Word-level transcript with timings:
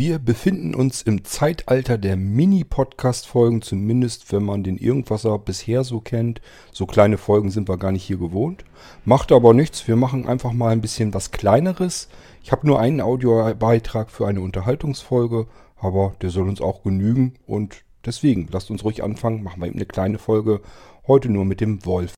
Wir 0.00 0.20
befinden 0.20 0.76
uns 0.76 1.02
im 1.02 1.24
Zeitalter 1.24 1.98
der 1.98 2.16
Mini-Podcast-Folgen, 2.16 3.62
zumindest 3.62 4.32
wenn 4.32 4.44
man 4.44 4.62
den 4.62 4.78
Irgendwasser 4.78 5.36
bisher 5.40 5.82
so 5.82 5.98
kennt. 5.98 6.40
So 6.70 6.86
kleine 6.86 7.18
Folgen 7.18 7.50
sind 7.50 7.68
wir 7.68 7.78
gar 7.78 7.90
nicht 7.90 8.04
hier 8.04 8.18
gewohnt. 8.18 8.64
Macht 9.04 9.32
aber 9.32 9.54
nichts, 9.54 9.88
wir 9.88 9.96
machen 9.96 10.28
einfach 10.28 10.52
mal 10.52 10.68
ein 10.68 10.80
bisschen 10.80 11.14
was 11.14 11.32
Kleineres. 11.32 12.08
Ich 12.44 12.52
habe 12.52 12.64
nur 12.64 12.78
einen 12.78 13.00
Audiobeitrag 13.00 14.08
für 14.08 14.28
eine 14.28 14.40
Unterhaltungsfolge, 14.40 15.48
aber 15.76 16.14
der 16.22 16.30
soll 16.30 16.48
uns 16.48 16.60
auch 16.60 16.84
genügen 16.84 17.34
und 17.48 17.82
deswegen 18.06 18.46
lasst 18.52 18.70
uns 18.70 18.84
ruhig 18.84 19.02
anfangen, 19.02 19.42
machen 19.42 19.60
wir 19.60 19.66
eben 19.66 19.78
eine 19.78 19.86
kleine 19.86 20.18
Folge. 20.18 20.60
Heute 21.08 21.28
nur 21.28 21.44
mit 21.44 21.60
dem 21.60 21.84
Wolf. 21.84 22.14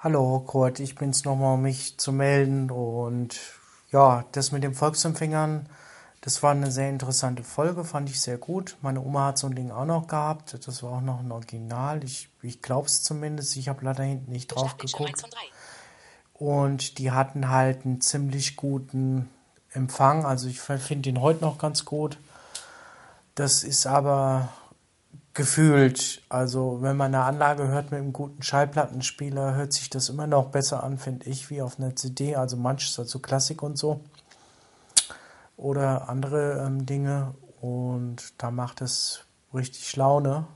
Hallo 0.00 0.38
Kurt, 0.46 0.78
ich 0.78 0.94
bin's 0.94 1.24
nochmal, 1.24 1.54
um 1.54 1.62
mich 1.62 1.98
zu 1.98 2.12
melden. 2.12 2.70
Und 2.70 3.36
ja, 3.90 4.24
das 4.30 4.52
mit 4.52 4.62
den 4.62 4.72
Volksempfängern, 4.72 5.68
das 6.20 6.40
war 6.40 6.52
eine 6.52 6.70
sehr 6.70 6.88
interessante 6.88 7.42
Folge, 7.42 7.82
fand 7.82 8.08
ich 8.08 8.20
sehr 8.20 8.38
gut. 8.38 8.76
Meine 8.80 9.00
Oma 9.00 9.26
hat 9.26 9.38
so 9.38 9.48
ein 9.48 9.56
Ding 9.56 9.72
auch 9.72 9.86
noch 9.86 10.06
gehabt. 10.06 10.56
Das 10.68 10.84
war 10.84 10.92
auch 10.92 11.00
noch 11.00 11.18
ein 11.18 11.32
Original. 11.32 12.04
Ich, 12.04 12.28
ich 12.42 12.62
glaube 12.62 12.86
es 12.86 13.02
zumindest. 13.02 13.56
Ich 13.56 13.68
habe 13.68 13.84
leider 13.84 14.04
hinten 14.04 14.30
nicht 14.30 14.54
drauf 14.54 14.76
geguckt. 14.76 15.24
Und 16.32 16.98
die 16.98 17.10
hatten 17.10 17.48
halt 17.48 17.84
einen 17.84 18.00
ziemlich 18.00 18.54
guten 18.54 19.28
Empfang. 19.72 20.24
Also 20.24 20.46
ich 20.46 20.60
finde 20.60 21.10
den 21.10 21.20
heute 21.20 21.40
noch 21.40 21.58
ganz 21.58 21.84
gut. 21.84 22.18
Das 23.34 23.64
ist 23.64 23.84
aber 23.84 24.50
gefühlt. 25.38 26.20
Also 26.28 26.82
wenn 26.82 26.96
man 26.96 27.14
eine 27.14 27.24
Anlage 27.24 27.68
hört 27.68 27.92
mit 27.92 28.00
einem 28.00 28.12
guten 28.12 28.42
Schallplattenspieler, 28.42 29.54
hört 29.54 29.72
sich 29.72 29.88
das 29.88 30.08
immer 30.08 30.26
noch 30.26 30.46
besser 30.50 30.82
an, 30.82 30.98
finde 30.98 31.26
ich, 31.26 31.48
wie 31.48 31.62
auf 31.62 31.78
einer 31.78 31.94
CD. 31.94 32.34
Also 32.34 32.56
manches 32.56 32.98
also 32.98 33.20
Klassik 33.20 33.62
und 33.62 33.78
so. 33.78 34.00
Oder 35.56 36.08
andere 36.08 36.64
ähm, 36.66 36.86
Dinge. 36.86 37.36
Und 37.60 38.34
da 38.38 38.50
macht 38.50 38.80
es 38.80 39.24
richtig 39.54 39.94
Laune, 39.94 40.48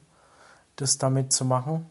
das 0.74 0.98
damit 0.98 1.32
zu 1.32 1.44
machen. 1.44 1.86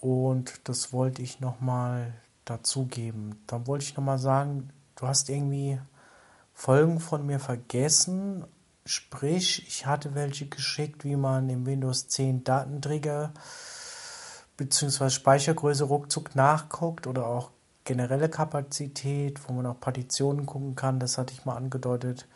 Und 0.00 0.68
das 0.68 0.92
wollte 0.92 1.20
ich 1.20 1.40
nochmal 1.40 2.14
dazugeben. 2.44 3.42
Dann 3.48 3.66
wollte 3.66 3.84
ich 3.84 3.96
nochmal 3.96 4.18
sagen, 4.18 4.70
du 4.94 5.08
hast 5.08 5.28
irgendwie 5.28 5.80
Folgen 6.52 7.00
von 7.00 7.26
mir 7.26 7.40
vergessen, 7.40 8.44
Sprich, 8.86 9.66
ich 9.66 9.86
hatte 9.86 10.14
welche 10.14 10.46
geschickt, 10.46 11.04
wie 11.04 11.16
man 11.16 11.48
im 11.48 11.64
Windows 11.64 12.08
10 12.08 12.44
Datenträger 12.44 13.32
bzw. 14.58 15.08
Speichergröße 15.08 15.84
ruckzuck 15.84 16.36
nachguckt 16.36 17.06
oder 17.06 17.26
auch 17.26 17.50
generelle 17.84 18.28
Kapazität, 18.28 19.40
wo 19.48 19.54
man 19.54 19.66
auch 19.66 19.80
Partitionen 19.80 20.44
gucken 20.44 20.74
kann. 20.74 21.00
Das 21.00 21.16
hatte 21.16 21.32
ich 21.32 21.46
mal 21.46 21.56
angedeutet. 21.56 22.26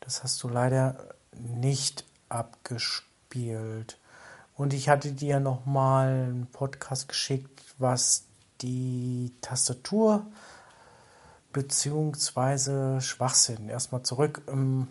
Das 0.00 0.22
hast 0.22 0.42
du 0.42 0.48
leider 0.48 1.14
nicht 1.38 2.04
abgespielt. 2.28 3.98
Und 4.56 4.72
ich 4.72 4.88
hatte 4.88 5.12
dir 5.12 5.40
nochmal 5.40 6.08
einen 6.08 6.46
Podcast 6.46 7.08
geschickt, 7.08 7.62
was 7.78 8.24
die 8.60 9.32
Tastatur 9.40 10.24
bzw. 11.52 13.00
Schwachsinn. 13.00 13.68
Erstmal 13.68 14.02
zurück. 14.02 14.42
Ähm, 14.48 14.88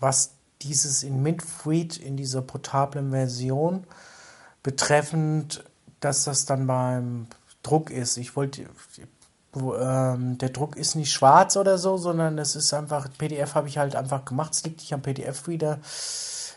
was 0.00 0.32
dieses 0.62 1.02
in 1.02 1.22
Mintfreed 1.22 1.96
in 1.96 2.16
dieser 2.16 2.42
portablen 2.42 3.10
Version 3.10 3.84
betreffend, 4.62 5.64
dass 6.00 6.24
das 6.24 6.44
dann 6.46 6.66
beim 6.66 7.26
Druck 7.62 7.90
ist. 7.90 8.16
Ich 8.16 8.36
wollte, 8.36 8.66
ähm, 9.54 10.38
der 10.38 10.48
Druck 10.50 10.76
ist 10.76 10.96
nicht 10.96 11.12
schwarz 11.12 11.56
oder 11.56 11.78
so, 11.78 11.96
sondern 11.96 12.38
es 12.38 12.56
ist 12.56 12.72
einfach, 12.74 13.08
PDF 13.16 13.54
habe 13.54 13.68
ich 13.68 13.78
halt 13.78 13.96
einfach 13.96 14.24
gemacht. 14.24 14.54
Es 14.54 14.64
liegt 14.64 14.80
nicht 14.80 14.92
am 14.92 15.02
PDF-Reader. 15.02 15.78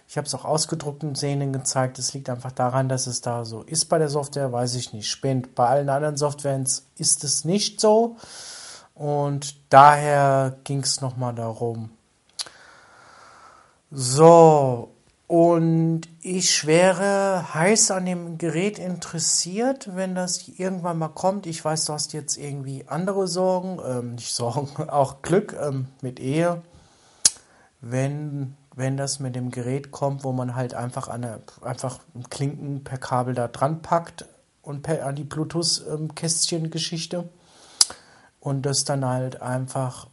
Ich 0.07 0.17
habe 0.17 0.27
es 0.27 0.35
auch 0.35 0.45
ausgedruckt 0.45 1.03
und 1.03 1.17
Szenen 1.17 1.53
gezeigt. 1.53 1.97
Es 1.97 2.13
liegt 2.13 2.29
einfach 2.29 2.51
daran, 2.51 2.87
dass 2.87 3.07
es 3.07 3.21
da 3.21 3.45
so 3.45 3.63
ist 3.63 3.85
bei 3.85 3.97
der 3.97 4.09
Software, 4.09 4.51
weiß 4.51 4.75
ich 4.75 4.93
nicht. 4.93 5.09
Spinnt. 5.09 5.55
Bei 5.55 5.67
allen 5.67 5.89
anderen 5.89 6.17
Softwares 6.17 6.85
ist 6.97 7.23
es 7.23 7.45
nicht 7.45 7.81
so. 7.81 8.17
Und 8.93 9.55
daher 9.69 10.57
ging 10.65 10.81
es 10.83 11.01
nochmal 11.01 11.33
darum. 11.33 11.89
So, 13.95 14.95
und 15.27 16.01
ich 16.23 16.65
wäre 16.65 17.53
heiß 17.53 17.91
an 17.91 18.07
dem 18.07 18.39
Gerät 18.39 18.79
interessiert, 18.79 19.95
wenn 19.95 20.15
das 20.15 20.47
irgendwann 20.47 20.97
mal 20.97 21.09
kommt. 21.09 21.45
Ich 21.45 21.63
weiß, 21.63 21.85
du 21.85 21.93
hast 21.93 22.11
jetzt 22.11 22.37
irgendwie 22.37 22.85
andere 22.87 23.27
Sorgen, 23.27 23.79
ähm, 23.85 24.15
nicht 24.15 24.33
Sorgen, 24.33 24.83
auch 24.89 25.21
Glück 25.21 25.55
ähm, 25.61 25.89
mit 26.01 26.19
Ehe. 26.19 26.63
Wenn, 27.81 28.57
wenn 28.75 28.97
das 28.97 29.19
mit 29.19 29.35
dem 29.35 29.51
Gerät 29.51 29.91
kommt, 29.91 30.23
wo 30.23 30.31
man 30.31 30.55
halt 30.55 30.73
einfach, 30.73 31.07
eine, 31.07 31.41
einfach 31.61 31.99
Klinken 32.31 32.83
per 32.83 32.97
Kabel 32.97 33.35
da 33.35 33.47
dran 33.47 33.83
packt 33.83 34.25
und 34.63 34.81
per, 34.81 35.05
an 35.05 35.15
die 35.15 35.23
Bluetooth-Kästchen-Geschichte 35.23 37.29
und 38.39 38.63
das 38.63 38.85
dann 38.85 39.05
halt 39.05 39.43
einfach, 39.43 40.07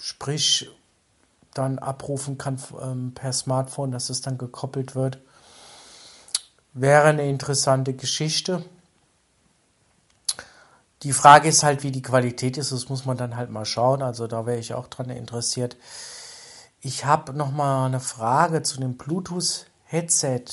sprich, 0.00 0.70
dann 1.58 1.78
abrufen 1.78 2.38
kann 2.38 2.58
ähm, 2.82 3.12
per 3.14 3.32
Smartphone, 3.32 3.90
dass 3.90 4.10
es 4.10 4.20
dann 4.20 4.38
gekoppelt 4.38 4.94
wird. 4.94 5.18
Wäre 6.72 7.04
eine 7.04 7.28
interessante 7.28 7.94
Geschichte. 7.94 8.64
Die 11.02 11.12
Frage 11.12 11.48
ist 11.48 11.62
halt, 11.62 11.82
wie 11.82 11.90
die 11.90 12.02
Qualität 12.02 12.56
ist. 12.56 12.72
Das 12.72 12.88
muss 12.88 13.04
man 13.04 13.16
dann 13.16 13.36
halt 13.36 13.50
mal 13.50 13.64
schauen. 13.64 14.02
Also 14.02 14.26
da 14.26 14.44
wäre 14.46 14.58
ich 14.58 14.74
auch 14.74 14.88
dran 14.88 15.10
interessiert. 15.10 15.76
Ich 16.80 17.04
habe 17.04 17.32
noch 17.32 17.50
mal 17.50 17.86
eine 17.86 18.00
Frage 18.00 18.62
zu 18.62 18.78
dem 18.80 18.96
Bluetooth-Headset. 18.96 20.44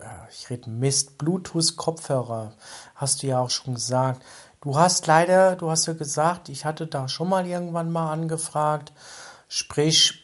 Äh, 0.00 0.30
ich 0.30 0.50
rede 0.50 0.68
Mist, 0.70 1.18
Bluetooth-Kopfhörer. 1.18 2.52
Hast 2.94 3.22
du 3.22 3.26
ja 3.26 3.40
auch 3.40 3.50
schon 3.50 3.74
gesagt. 3.74 4.22
Du 4.60 4.76
hast 4.76 5.06
leider, 5.06 5.56
du 5.56 5.70
hast 5.70 5.86
ja 5.86 5.94
gesagt, 5.94 6.50
ich 6.50 6.66
hatte 6.66 6.86
da 6.86 7.08
schon 7.08 7.30
mal 7.30 7.46
irgendwann 7.46 7.90
mal 7.90 8.12
angefragt 8.12 8.92
Sprich, 9.52 10.22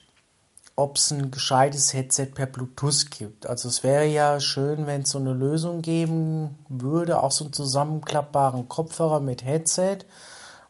ob 0.76 0.98
es 0.98 1.10
ein 1.10 1.32
gescheites 1.32 1.92
Headset 1.92 2.26
per 2.26 2.46
Bluetooth 2.46 3.10
gibt. 3.10 3.48
Also 3.48 3.68
es 3.68 3.82
wäre 3.82 4.06
ja 4.06 4.38
schön, 4.38 4.86
wenn 4.86 5.02
es 5.02 5.10
so 5.10 5.18
eine 5.18 5.32
Lösung 5.32 5.82
geben 5.82 6.56
würde, 6.68 7.20
auch 7.20 7.32
so 7.32 7.42
einen 7.42 7.52
zusammenklappbaren 7.52 8.68
Kopfhörer 8.68 9.18
mit 9.18 9.44
Headset, 9.44 9.98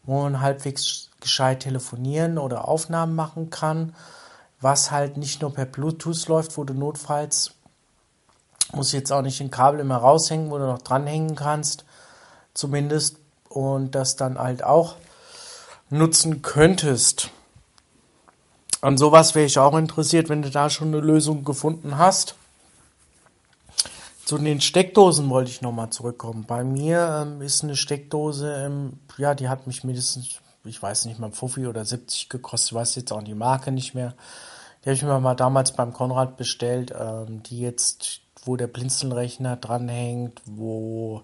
wo 0.04 0.22
man 0.22 0.40
halbwegs 0.40 1.10
gescheit 1.20 1.60
telefonieren 1.60 2.38
oder 2.38 2.66
Aufnahmen 2.66 3.14
machen 3.14 3.50
kann, 3.50 3.94
was 4.58 4.90
halt 4.90 5.18
nicht 5.18 5.42
nur 5.42 5.52
per 5.52 5.66
Bluetooth 5.66 6.26
läuft, 6.26 6.56
wo 6.56 6.64
du 6.64 6.72
notfalls 6.72 7.52
muss 8.72 8.92
jetzt 8.92 9.12
auch 9.12 9.20
nicht 9.20 9.42
ein 9.42 9.50
Kabel 9.50 9.80
immer 9.80 9.98
raushängen, 9.98 10.50
wo 10.50 10.56
du 10.56 10.64
noch 10.64 10.80
dranhängen 10.80 11.34
kannst, 11.34 11.84
zumindest 12.54 13.18
und 13.50 13.94
das 13.94 14.16
dann 14.16 14.38
halt 14.38 14.64
auch 14.64 14.96
nutzen 15.90 16.40
könntest. 16.40 17.30
An 18.86 18.96
sowas 18.96 19.34
wäre 19.34 19.46
ich 19.46 19.58
auch 19.58 19.76
interessiert, 19.76 20.28
wenn 20.28 20.42
du 20.42 20.48
da 20.48 20.70
schon 20.70 20.94
eine 20.94 21.00
Lösung 21.00 21.42
gefunden 21.42 21.98
hast. 21.98 22.36
Zu 24.24 24.38
den 24.38 24.60
Steckdosen 24.60 25.28
wollte 25.28 25.50
ich 25.50 25.60
nochmal 25.60 25.90
zurückkommen. 25.90 26.44
Bei 26.46 26.62
mir 26.62 27.26
ähm, 27.26 27.42
ist 27.42 27.64
eine 27.64 27.74
Steckdose, 27.74 28.64
ähm, 28.64 29.00
ja, 29.18 29.34
die 29.34 29.48
hat 29.48 29.66
mich 29.66 29.82
mindestens, 29.82 30.40
ich 30.62 30.80
weiß 30.80 31.06
nicht 31.06 31.18
mal, 31.18 31.32
50 31.32 31.66
oder 31.66 31.84
70 31.84 32.28
gekostet, 32.28 32.70
ich 32.70 32.74
weiß 32.76 32.94
jetzt 32.94 33.12
auch 33.12 33.24
die 33.24 33.34
Marke 33.34 33.72
nicht 33.72 33.96
mehr. 33.96 34.14
Die 34.84 34.90
habe 34.90 34.94
ich 34.94 35.02
mir 35.02 35.18
mal 35.18 35.34
damals 35.34 35.72
beim 35.72 35.92
Konrad 35.92 36.36
bestellt, 36.36 36.94
ähm, 36.96 37.42
die 37.42 37.58
jetzt, 37.58 38.20
wo 38.44 38.54
der 38.54 38.68
Blinzelnrechner 38.68 39.56
dranhängt, 39.56 40.42
wo 40.44 41.22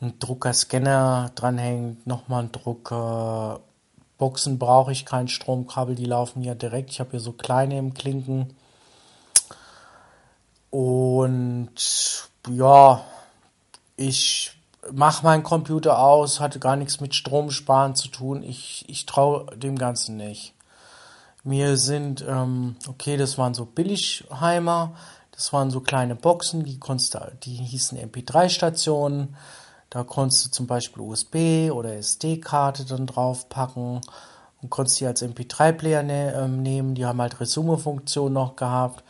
ein 0.00 0.18
Drucker-Scanner 0.18 1.32
dranhängt, 1.34 2.06
nochmal 2.06 2.44
ein 2.44 2.52
Drucker, 2.52 3.60
Boxen 4.20 4.58
brauche 4.58 4.92
ich 4.92 5.06
kein 5.06 5.28
Stromkabel, 5.28 5.94
die 5.94 6.04
laufen 6.04 6.42
ja 6.42 6.54
direkt. 6.54 6.90
Ich 6.90 7.00
habe 7.00 7.12
hier 7.12 7.20
so 7.20 7.32
kleine 7.32 7.78
im 7.78 7.94
Klinken. 7.94 8.54
Und 10.68 12.28
ja, 12.46 13.00
ich 13.96 14.52
mache 14.92 15.24
meinen 15.24 15.42
Computer 15.42 15.98
aus, 15.98 16.38
hatte 16.38 16.58
gar 16.58 16.76
nichts 16.76 17.00
mit 17.00 17.14
Stromsparen 17.14 17.96
zu 17.96 18.08
tun. 18.08 18.42
Ich, 18.42 18.84
ich 18.88 19.06
traue 19.06 19.46
dem 19.56 19.78
Ganzen 19.78 20.18
nicht. 20.18 20.52
Mir 21.42 21.78
sind, 21.78 22.22
ähm, 22.28 22.76
okay, 22.88 23.16
das 23.16 23.38
waren 23.38 23.54
so 23.54 23.64
Billigheimer, 23.64 24.92
das 25.32 25.50
waren 25.54 25.70
so 25.70 25.80
kleine 25.80 26.14
Boxen, 26.14 26.62
die, 26.64 26.78
die 27.42 27.54
hießen 27.54 27.98
MP3-Stationen. 27.98 29.34
Da 29.90 30.04
konntest 30.04 30.46
du 30.46 30.50
zum 30.50 30.66
Beispiel 30.68 31.02
USB 31.02 31.70
oder 31.72 31.96
SD-Karte 31.96 32.84
dann 32.84 33.06
draufpacken 33.06 34.00
und 34.62 34.70
konntest 34.70 35.00
die 35.00 35.06
als 35.06 35.22
MP3-Player 35.22 36.04
ne, 36.04 36.32
ähm, 36.34 36.62
nehmen. 36.62 36.94
Die 36.94 37.04
haben 37.04 37.20
halt 37.20 37.40
Resume-Funktion 37.40 38.32
noch 38.32 38.54
gehabt. 38.56 39.02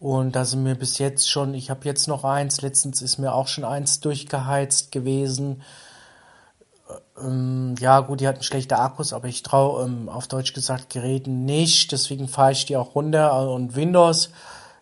Und 0.00 0.34
da 0.34 0.44
sind 0.44 0.64
mir 0.64 0.74
bis 0.74 0.98
jetzt 0.98 1.30
schon, 1.30 1.54
ich 1.54 1.70
habe 1.70 1.84
jetzt 1.84 2.08
noch 2.08 2.24
eins, 2.24 2.60
letztens 2.62 3.02
ist 3.02 3.18
mir 3.18 3.34
auch 3.34 3.46
schon 3.46 3.64
eins 3.64 4.00
durchgeheizt 4.00 4.90
gewesen. 4.90 5.62
Ähm, 7.20 7.74
ja, 7.78 8.00
gut, 8.00 8.20
die 8.20 8.26
hatten 8.26 8.42
schlechte 8.42 8.78
Akkus, 8.78 9.12
aber 9.12 9.28
ich 9.28 9.42
traue 9.42 9.84
ähm, 9.84 10.08
auf 10.08 10.26
Deutsch 10.28 10.54
gesagt 10.54 10.90
Geräten 10.90 11.44
nicht. 11.44 11.92
Deswegen 11.92 12.26
fahre 12.26 12.52
ich 12.52 12.64
die 12.64 12.76
auch 12.76 12.94
runter. 12.94 13.50
Und 13.50 13.76
Windows 13.76 14.30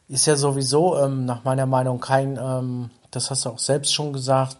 ist 0.09 0.27
ja 0.27 0.37
sowieso 0.37 0.97
ähm, 0.99 1.25
nach 1.25 1.45
meiner 1.45 1.67
Meinung 1.67 2.01
kein, 2.01 2.39
ähm, 2.41 2.91
das 3.11 3.31
hast 3.31 3.45
du 3.45 3.51
auch 3.51 3.59
selbst 3.59 3.93
schon 3.93 4.13
gesagt, 4.13 4.57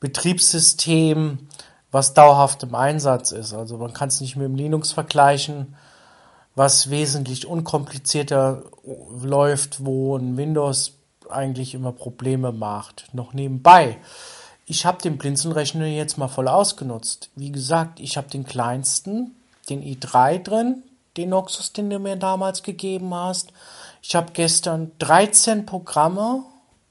Betriebssystem, 0.00 1.46
was 1.90 2.14
dauerhaft 2.14 2.62
im 2.62 2.74
Einsatz 2.74 3.32
ist. 3.32 3.52
Also 3.52 3.78
man 3.78 3.92
kann 3.92 4.08
es 4.08 4.20
nicht 4.20 4.36
mit 4.36 4.46
dem 4.46 4.56
Linux 4.56 4.92
vergleichen 4.92 5.74
was 6.54 6.90
wesentlich 6.90 7.46
unkomplizierter 7.46 8.62
läuft, 9.22 9.84
wo 9.84 10.16
ein 10.16 10.36
Windows 10.36 10.92
eigentlich 11.28 11.74
immer 11.74 11.92
Probleme 11.92 12.52
macht. 12.52 13.06
Noch 13.12 13.32
nebenbei. 13.32 13.98
Ich 14.66 14.84
habe 14.84 15.00
den 15.00 15.16
Blinzelrechner 15.16 15.86
jetzt 15.86 16.18
mal 16.18 16.28
voll 16.28 16.48
ausgenutzt. 16.48 17.30
Wie 17.34 17.52
gesagt, 17.52 18.00
ich 18.00 18.16
habe 18.16 18.28
den 18.28 18.44
kleinsten, 18.44 19.34
den 19.68 19.82
i3 19.82 20.42
drin, 20.42 20.82
den 21.16 21.30
Noxus, 21.30 21.72
den 21.72 21.90
du 21.90 21.98
mir 21.98 22.16
damals 22.16 22.62
gegeben 22.62 23.14
hast. 23.14 23.52
Ich 24.02 24.14
habe 24.14 24.32
gestern 24.32 24.92
13 24.98 25.66
Programme 25.66 26.44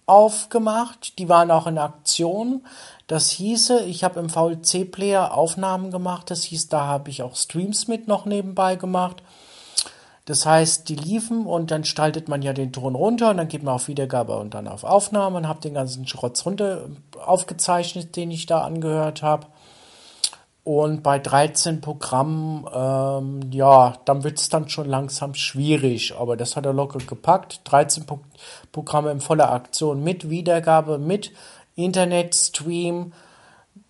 aufgemacht, 0.09 1.19
die 1.19 1.29
waren 1.29 1.51
auch 1.51 1.67
in 1.67 1.77
Aktion. 1.77 2.63
Das 3.07 3.29
hieße, 3.29 3.83
ich 3.85 4.03
habe 4.03 4.19
im 4.19 4.29
VLC-Player 4.29 5.33
Aufnahmen 5.33 5.91
gemacht, 5.91 6.31
das 6.31 6.43
hieß, 6.43 6.69
da 6.69 6.85
habe 6.85 7.09
ich 7.09 7.23
auch 7.23 7.35
Streams 7.35 7.87
mit 7.87 8.07
noch 8.07 8.25
nebenbei 8.25 8.75
gemacht. 8.75 9.23
Das 10.25 10.45
heißt, 10.45 10.89
die 10.89 10.95
liefen 10.95 11.45
und 11.45 11.71
dann 11.71 11.85
staltet 11.85 12.27
man 12.27 12.41
ja 12.41 12.53
den 12.53 12.71
Ton 12.71 12.95
runter 12.95 13.31
und 13.31 13.37
dann 13.37 13.47
geht 13.47 13.63
man 13.63 13.73
auf 13.73 13.87
Wiedergabe 13.87 14.37
und 14.37 14.53
dann 14.53 14.67
auf 14.67 14.83
Aufnahme 14.83 15.37
und 15.37 15.47
habe 15.47 15.61
den 15.61 15.73
ganzen 15.73 16.07
Schrotz 16.07 16.45
runter 16.45 16.85
aufgezeichnet, 17.25 18.15
den 18.15 18.29
ich 18.29 18.45
da 18.45 18.61
angehört 18.61 19.23
habe. 19.23 19.47
Und 20.63 21.03
bei 21.03 21.19
13 21.19 21.81
Programmen, 21.81 22.65
ähm, 22.73 23.51
ja, 23.51 23.97
dann 24.05 24.23
wird 24.23 24.39
es 24.39 24.49
dann 24.49 24.69
schon 24.69 24.87
langsam 24.87 25.33
schwierig. 25.33 26.13
Aber 26.19 26.37
das 26.37 26.55
hat 26.55 26.65
er 26.65 26.73
locker 26.73 26.99
gepackt. 26.99 27.61
13 27.63 28.05
Pro 28.05 28.19
Programme 28.71 29.11
in 29.11 29.19
voller 29.19 29.51
Aktion 29.51 30.03
mit 30.03 30.29
Wiedergabe, 30.29 30.99
mit 30.99 31.31
Internetstream, 31.75 33.13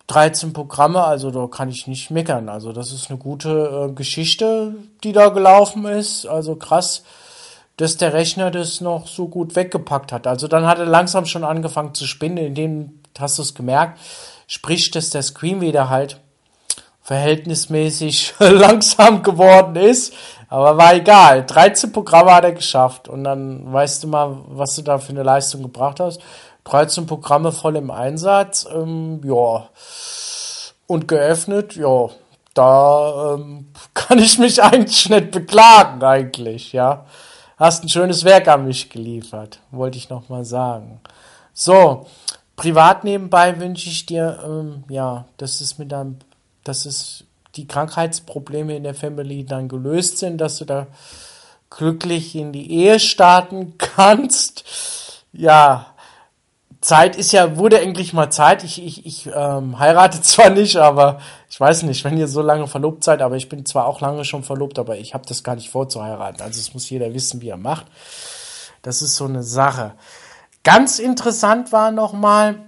13 0.06 0.52
Programme, 0.52 1.04
also 1.04 1.30
da 1.30 1.46
kann 1.46 1.68
ich 1.68 1.86
nicht 1.86 2.10
meckern. 2.10 2.48
Also 2.48 2.72
das 2.72 2.92
ist 2.92 3.10
eine 3.10 3.18
gute 3.18 3.88
äh, 3.90 3.92
Geschichte, 3.92 4.74
die 5.04 5.12
da 5.12 5.28
gelaufen 5.28 5.84
ist. 5.84 6.26
Also 6.26 6.56
krass, 6.56 7.04
dass 7.76 7.96
der 7.96 8.12
Rechner 8.12 8.50
das 8.50 8.80
noch 8.80 9.06
so 9.06 9.28
gut 9.28 9.54
weggepackt 9.54 10.12
hat. 10.12 10.26
Also 10.26 10.48
dann 10.48 10.66
hat 10.66 10.78
er 10.78 10.86
langsam 10.86 11.26
schon 11.26 11.44
angefangen 11.44 11.94
zu 11.94 12.06
spinnen, 12.06 12.38
in 12.38 12.54
dem 12.54 13.00
hast 13.18 13.38
du 13.38 13.42
es 13.42 13.54
gemerkt, 13.54 14.00
sprich, 14.46 14.90
dass 14.90 15.10
der 15.10 15.22
Screen 15.22 15.60
wieder 15.60 15.90
halt 15.90 16.18
verhältnismäßig 17.02 18.34
langsam 18.38 19.22
geworden 19.22 19.76
ist. 19.76 20.14
Aber 20.48 20.76
war 20.76 20.94
egal. 20.94 21.46
13 21.46 21.92
Programme 21.92 22.34
hat 22.34 22.44
er 22.44 22.52
geschafft. 22.52 23.08
Und 23.08 23.24
dann 23.24 23.72
weißt 23.72 24.04
du 24.04 24.08
mal, 24.08 24.36
was 24.48 24.74
du 24.74 24.82
da 24.82 24.98
für 24.98 25.10
eine 25.10 25.22
Leistung 25.22 25.62
gebracht 25.62 26.00
hast. 26.00 26.20
13 26.64 27.06
Programme 27.06 27.52
voll 27.52 27.76
im 27.76 27.90
Einsatz, 27.90 28.66
ähm, 28.72 29.20
ja. 29.24 29.68
Und 30.86 31.08
geöffnet, 31.08 31.76
ja. 31.76 32.08
Da 32.54 33.34
ähm, 33.34 33.68
kann 33.94 34.18
ich 34.18 34.38
mich 34.38 34.62
eigentlich 34.62 35.08
nicht 35.08 35.30
beklagen, 35.30 36.02
eigentlich, 36.02 36.72
ja. 36.72 37.06
Hast 37.56 37.84
ein 37.84 37.88
schönes 37.90 38.24
Werk 38.24 38.48
an 38.48 38.64
mich 38.64 38.88
geliefert, 38.88 39.60
wollte 39.70 39.98
ich 39.98 40.08
nochmal 40.08 40.44
sagen. 40.44 41.00
So, 41.52 42.06
privat 42.56 43.04
nebenbei 43.04 43.60
wünsche 43.60 43.90
ich 43.90 44.06
dir, 44.06 44.40
ähm, 44.44 44.84
ja, 44.88 45.26
dass 45.36 45.60
es 45.60 45.76
mit 45.76 45.92
deinem, 45.92 46.18
dass 46.70 46.86
es 46.86 47.24
die 47.56 47.66
Krankheitsprobleme 47.66 48.76
in 48.76 48.84
der 48.84 48.94
Family 48.94 49.44
dann 49.44 49.68
gelöst 49.68 50.18
sind, 50.18 50.38
dass 50.38 50.58
du 50.58 50.64
da 50.64 50.86
glücklich 51.68 52.36
in 52.36 52.52
die 52.52 52.70
Ehe 52.70 53.00
starten 53.00 53.76
kannst. 53.78 54.64
Ja, 55.32 55.86
Zeit 56.80 57.16
ist 57.16 57.32
ja, 57.32 57.56
wurde 57.56 57.80
endlich 57.80 58.12
mal 58.12 58.30
Zeit. 58.30 58.62
Ich, 58.62 58.80
ich, 58.80 59.04
ich 59.04 59.28
ähm, 59.34 59.80
heirate 59.80 60.22
zwar 60.22 60.50
nicht, 60.50 60.76
aber 60.76 61.20
ich 61.50 61.58
weiß 61.58 61.82
nicht, 61.82 62.04
wenn 62.04 62.16
ihr 62.16 62.28
so 62.28 62.40
lange 62.40 62.68
verlobt 62.68 63.02
seid, 63.02 63.20
aber 63.20 63.34
ich 63.34 63.48
bin 63.48 63.66
zwar 63.66 63.86
auch 63.86 64.00
lange 64.00 64.24
schon 64.24 64.44
verlobt, 64.44 64.78
aber 64.78 64.96
ich 64.96 65.12
habe 65.12 65.26
das 65.26 65.42
gar 65.42 65.56
nicht 65.56 65.70
vor 65.70 65.88
zu 65.88 66.04
heiraten. 66.04 66.40
Also 66.40 66.60
es 66.60 66.72
muss 66.72 66.88
jeder 66.88 67.12
wissen, 67.12 67.40
wie 67.40 67.48
er 67.48 67.56
macht. 67.56 67.86
Das 68.82 69.02
ist 69.02 69.16
so 69.16 69.24
eine 69.24 69.42
Sache. 69.42 69.94
Ganz 70.62 71.00
interessant 71.00 71.72
war 71.72 71.90
nochmal, 71.90 72.60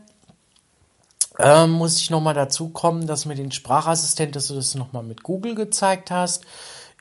ähm, 1.38 1.70
muss 1.70 1.98
ich 1.98 2.10
nochmal 2.10 2.34
dazu 2.34 2.68
kommen, 2.68 3.06
dass 3.06 3.26
mit 3.26 3.38
den 3.38 3.52
Sprachassistenten, 3.52 4.32
dass 4.32 4.48
du 4.48 4.54
das 4.54 4.74
nochmal 4.74 5.02
mit 5.02 5.22
Google 5.22 5.54
gezeigt 5.54 6.10
hast. 6.10 6.44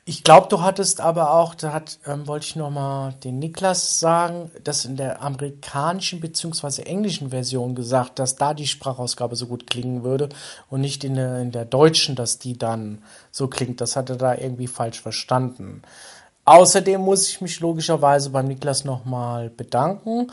Ich 0.04 0.24
glaube, 0.24 0.48
du 0.48 0.62
hattest 0.62 1.00
aber 1.00 1.32
auch, 1.32 1.54
da 1.54 1.72
hat, 1.72 2.00
ähm, 2.06 2.26
wollte 2.26 2.46
ich 2.46 2.56
nochmal 2.56 3.14
den 3.22 3.38
Niklas 3.38 4.00
sagen, 4.00 4.50
dass 4.64 4.84
in 4.84 4.96
der 4.96 5.22
amerikanischen 5.22 6.20
bzw. 6.20 6.82
englischen 6.82 7.30
Version 7.30 7.76
gesagt, 7.76 8.18
dass 8.18 8.34
da 8.34 8.52
die 8.52 8.66
Sprachausgabe 8.66 9.36
so 9.36 9.46
gut 9.46 9.68
klingen 9.68 10.02
würde 10.02 10.28
und 10.68 10.80
nicht 10.80 11.04
in 11.04 11.14
der, 11.14 11.38
in 11.38 11.52
der 11.52 11.66
deutschen, 11.66 12.16
dass 12.16 12.40
die 12.40 12.58
dann 12.58 13.02
so 13.30 13.46
klingt. 13.46 13.80
Das 13.80 13.94
hat 13.94 14.10
er 14.10 14.16
da 14.16 14.34
irgendwie 14.34 14.66
falsch 14.66 15.00
verstanden. 15.00 15.82
Außerdem 16.46 17.00
muss 17.00 17.28
ich 17.28 17.40
mich 17.40 17.60
logischerweise 17.60 18.30
beim 18.30 18.48
Niklas 18.48 18.84
nochmal 18.84 19.50
bedanken. 19.50 20.32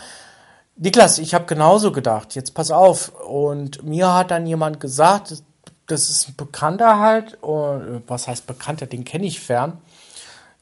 Niklas, 0.82 1.20
ich 1.20 1.34
habe 1.34 1.44
genauso 1.46 1.92
gedacht, 1.92 2.36
jetzt 2.36 2.54
pass 2.54 2.72
auf. 2.72 3.12
Und 3.28 3.84
mir 3.84 4.14
hat 4.14 4.32
dann 4.32 4.48
jemand 4.48 4.80
gesagt, 4.80 5.44
das 5.88 6.10
ist 6.10 6.30
ein 6.30 6.36
Bekannter 6.38 7.00
halt. 7.00 7.38
Und, 7.44 8.04
was 8.08 8.30
heißt 8.30 8.48
Bekannter? 8.48 8.86
Den 8.86 9.04
kenne 9.04 9.26
ich 9.26 9.42
fern. 9.42 9.78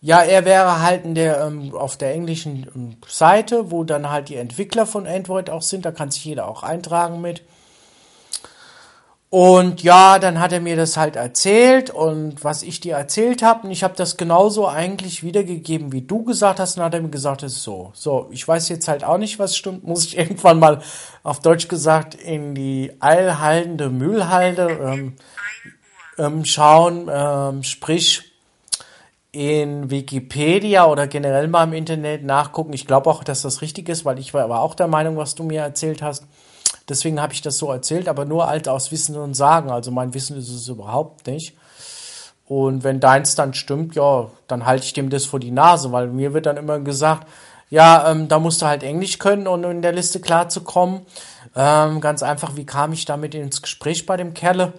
Ja, 0.02 0.22
er 0.22 0.44
wäre 0.44 0.81
halt 0.81 1.06
in 1.06 1.14
der, 1.14 1.42
ähm, 1.42 1.75
auf 1.75 1.98
der 1.98 2.14
englischen 2.14 2.68
ähm, 2.75 2.98
Seite, 3.08 3.69
wo 3.72 3.84
dann 3.84 4.10
halt 4.10 4.30
die 4.30 4.36
Entwickler 4.36 4.88
von 4.88 5.06
Android 5.06 5.52
auch 5.52 5.62
sind. 5.62 5.86
Da 5.86 5.92
kann 5.92 6.10
sich 6.10 6.25
jeder 6.25 6.48
auch 6.48 6.64
eintragen 6.64 7.22
mit. 7.22 7.44
Und 9.30 9.84
ja, 9.84 10.20
dann 10.20 10.40
hat 10.40 10.54
er 10.54 10.62
mir 10.62 10.78
das 10.78 10.96
halt 10.96 11.18
erzählt 11.18 11.90
und 11.90 12.46
was 12.46 12.64
ich 12.64 12.80
dir 12.80 12.96
erzählt 12.96 13.44
habe. 13.44 13.68
Und 13.68 13.72
ich 13.72 13.84
habe 13.84 13.94
das 13.98 14.16
genauso 14.16 14.70
eigentlich 14.70 15.22
wiedergegeben, 15.22 15.92
wie 15.92 16.02
du 16.02 16.24
gesagt 16.24 16.62
hast. 16.62 16.78
Und 16.78 16.84
hat 16.84 16.94
er 16.94 17.02
mir 17.02 17.10
gesagt, 17.10 17.44
es 17.44 17.57
ist 17.57 17.64
so. 17.64 17.92
So, 17.94 18.30
ich 18.31 18.48
weiß 18.48 18.69
jetzt 18.69 18.88
halt 18.88 19.04
auch 19.04 19.18
nicht, 19.18 19.38
was 19.38 19.57
stimmt. 19.57 19.84
Muss 19.84 20.06
ich 20.06 20.18
irgendwann 20.18 20.60
mal 20.60 20.81
auf 21.24 21.42
Deutsch 21.42 21.68
gesagt 21.68 22.16
in 22.16 22.56
die 22.56 22.94
eilhaltende 23.02 23.90
Mühlhalde 23.90 24.80
ähm, 24.81 25.16
ähm, 26.18 26.46
schauen. 26.46 27.10
Ähm, 27.12 27.64
sprich, 27.64 28.24
in 29.34 29.92
Wikipedia 29.92 30.86
oder 30.88 31.06
generell 31.06 31.50
mal 31.50 31.66
im 31.66 31.74
Internet 31.74 32.24
nachgucken. 32.24 32.72
Ich 32.72 32.88
glaube 32.88 33.10
auch, 33.10 33.26
dass 33.26 33.42
das 33.42 33.62
richtig 33.62 33.90
ist, 33.90 34.06
weil 34.06 34.19
ich 34.19 34.34
war 34.34 34.44
aber 34.44 34.62
auch 34.62 34.74
der 34.74 34.88
Meinung, 34.88 35.18
was 35.18 35.36
du 35.36 35.44
mir 35.44 35.62
erzählt 35.62 36.02
hast 36.02 36.24
Deswegen 36.90 37.22
habe 37.22 37.34
ich 37.34 37.42
das 37.42 37.58
so 37.58 37.72
erzählt, 37.72 38.08
aber 38.08 38.26
nur 38.26 38.48
alt 38.48 38.70
aus 38.70 38.92
Wissen 38.92 39.18
und 39.18 39.34
Sagen. 39.34 39.70
Also 39.70 39.92
mein 39.92 40.14
Wissen 40.14 40.38
ist 40.38 40.50
es 40.50 40.68
überhaupt 40.68 41.28
nicht. 41.28 41.56
Und 42.48 42.84
wenn 42.84 43.02
deins 43.02 43.36
dann 43.36 43.54
stimmt, 43.54 43.96
ja, 43.96 44.30
dann 44.48 44.66
halte 44.66 44.86
ich 44.86 44.94
dem 44.94 45.10
das 45.10 45.26
vor 45.26 45.40
die 45.40 45.52
Nase, 45.52 45.92
weil 45.92 46.08
mir 46.08 46.34
wird 46.34 46.46
dann 46.46 46.56
immer 46.56 46.80
gesagt, 46.80 47.28
ja, 47.70 48.10
ähm, 48.10 48.30
da 48.30 48.40
musst 48.40 48.62
du 48.62 48.66
halt 48.66 48.84
Englisch 48.84 49.20
können, 49.20 49.48
um 49.48 49.64
in 49.66 49.82
der 49.82 49.92
Liste 49.92 50.22
klarzukommen. 50.22 51.02
Ähm, 51.56 52.00
ganz 52.00 52.24
einfach, 52.24 52.56
wie 52.56 52.66
kam 52.66 52.94
ich 52.94 53.04
damit 53.04 53.36
ins 53.36 53.62
Gespräch 53.62 54.06
bei 54.06 54.16
dem 54.16 54.34
Kerle? 54.34 54.72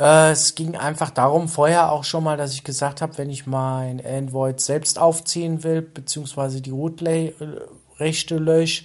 Äh, 0.00 0.30
es 0.30 0.54
ging 0.54 0.76
einfach 0.76 1.10
darum, 1.10 1.48
vorher 1.48 1.92
auch 1.92 2.04
schon 2.04 2.24
mal, 2.24 2.38
dass 2.38 2.54
ich 2.54 2.64
gesagt 2.64 3.02
habe, 3.02 3.18
wenn 3.18 3.28
ich 3.28 3.46
mein 3.46 4.04
Android 4.04 4.60
selbst 4.60 4.98
aufziehen 4.98 5.64
will, 5.64 5.82
beziehungsweise 5.82 6.62
die 6.62 6.70
Root-Rechte 6.70 8.36
lösche, 8.36 8.84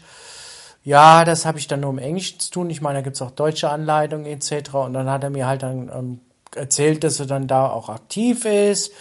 ja, 0.84 1.24
das 1.24 1.46
habe 1.46 1.60
ich 1.60 1.68
dann 1.68 1.80
nur 1.80 1.92
im 1.92 1.98
Englischen 1.98 2.40
zu 2.40 2.52
tun. 2.52 2.70
Ich 2.70 2.82
meine, 2.82 3.00
da 3.00 3.02
gibt 3.02 3.16
es 3.16 3.22
auch 3.22 3.32
deutsche 3.32 3.70
Anleitungen 3.70 4.25
etc. 4.25 4.74
Und 4.74 4.94
dann 4.94 5.10
hat 5.10 5.24
er 5.24 5.30
mir 5.30 5.48
halt 5.48 5.63
dann 5.63 5.90
ähm, 5.90 6.20
erzählt, 6.56 7.04
dass 7.04 7.20
er 7.20 7.25
dann 7.25 7.48
da 7.48 7.70
auch 7.70 7.90
aktiv 7.90 8.46
ist. 8.46 8.92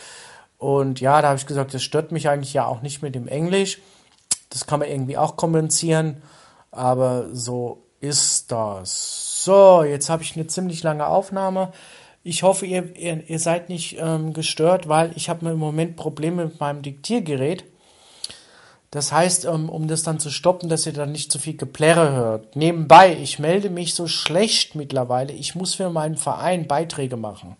Und 0.58 1.00
ja, 1.00 1.20
da 1.20 1.28
habe 1.28 1.38
ich 1.38 1.46
gesagt, 1.46 1.74
das 1.74 1.82
stört 1.82 2.12
mich 2.12 2.28
eigentlich 2.28 2.54
ja 2.54 2.66
auch 2.66 2.82
nicht 2.82 3.02
mit 3.02 3.16
dem 3.16 3.26
Englisch. 3.26 3.80
Das 4.50 4.66
kann 4.66 4.78
man 4.78 4.88
irgendwie 4.88 5.16
auch 5.16 5.36
kompensieren. 5.36 6.22
Aber 6.70 7.26
so 7.32 7.82
ist 8.00 8.52
das. 8.52 9.44
So, 9.44 9.82
jetzt 9.82 10.08
habe 10.08 10.22
ich 10.22 10.36
eine 10.36 10.46
ziemlich 10.46 10.84
lange 10.84 11.06
Aufnahme. 11.06 11.72
Ich 12.22 12.44
hoffe, 12.44 12.64
ihr, 12.64 12.96
ihr, 12.96 13.28
ihr 13.28 13.38
seid 13.40 13.68
nicht 13.68 13.96
ähm, 13.98 14.32
gestört, 14.32 14.88
weil 14.88 15.10
ich 15.16 15.28
habe 15.28 15.50
im 15.50 15.58
Moment 15.58 15.96
Probleme 15.96 16.44
mit 16.44 16.60
meinem 16.60 16.82
Diktiergerät. 16.82 17.64
Das 18.92 19.10
heißt, 19.10 19.46
um, 19.46 19.70
um 19.70 19.88
das 19.88 20.02
dann 20.02 20.20
zu 20.20 20.28
stoppen, 20.30 20.68
dass 20.68 20.84
ihr 20.86 20.92
dann 20.92 21.12
nicht 21.12 21.32
zu 21.32 21.38
viel 21.38 21.56
Geplärre 21.56 22.12
hört. 22.12 22.56
Nebenbei, 22.56 23.16
ich 23.16 23.38
melde 23.38 23.70
mich 23.70 23.94
so 23.94 24.06
schlecht 24.06 24.74
mittlerweile. 24.74 25.32
Ich 25.32 25.54
muss 25.54 25.74
für 25.74 25.88
meinen 25.88 26.18
Verein 26.18 26.68
Beiträge 26.68 27.16
machen. 27.16 27.56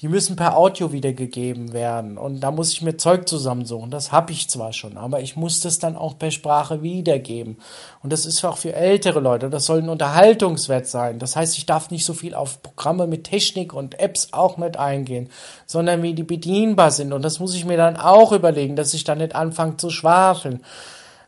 Die 0.00 0.08
müssen 0.08 0.34
per 0.34 0.56
Audio 0.56 0.90
wiedergegeben 0.90 1.72
werden. 1.72 2.18
Und 2.18 2.40
da 2.40 2.50
muss 2.50 2.72
ich 2.72 2.82
mir 2.82 2.96
Zeug 2.96 3.28
zusammensuchen. 3.28 3.90
Das 3.90 4.10
habe 4.10 4.32
ich 4.32 4.50
zwar 4.50 4.72
schon, 4.72 4.98
aber 4.98 5.20
ich 5.20 5.36
muss 5.36 5.60
das 5.60 5.78
dann 5.78 5.96
auch 5.96 6.18
per 6.18 6.32
Sprache 6.32 6.82
wiedergeben. 6.82 7.58
Und 8.02 8.12
das 8.12 8.26
ist 8.26 8.44
auch 8.44 8.56
für 8.56 8.74
ältere 8.74 9.20
Leute. 9.20 9.50
Das 9.50 9.66
soll 9.66 9.78
ein 9.78 9.88
Unterhaltungswert 9.88 10.88
sein. 10.88 11.20
Das 11.20 11.36
heißt, 11.36 11.56
ich 11.56 11.66
darf 11.66 11.90
nicht 11.90 12.04
so 12.04 12.12
viel 12.12 12.34
auf 12.34 12.60
Programme 12.60 13.06
mit 13.06 13.24
Technik 13.24 13.72
und 13.72 14.00
Apps 14.00 14.28
auch 14.32 14.56
nicht 14.56 14.76
eingehen, 14.76 15.30
sondern 15.64 16.02
wie 16.02 16.14
die 16.14 16.24
bedienbar 16.24 16.90
sind. 16.90 17.12
Und 17.12 17.22
das 17.22 17.38
muss 17.38 17.54
ich 17.54 17.64
mir 17.64 17.76
dann 17.76 17.96
auch 17.96 18.32
überlegen, 18.32 18.74
dass 18.74 18.94
ich 18.94 19.04
dann 19.04 19.18
nicht 19.18 19.36
anfange 19.36 19.76
zu 19.76 19.90
schwafeln. 19.90 20.64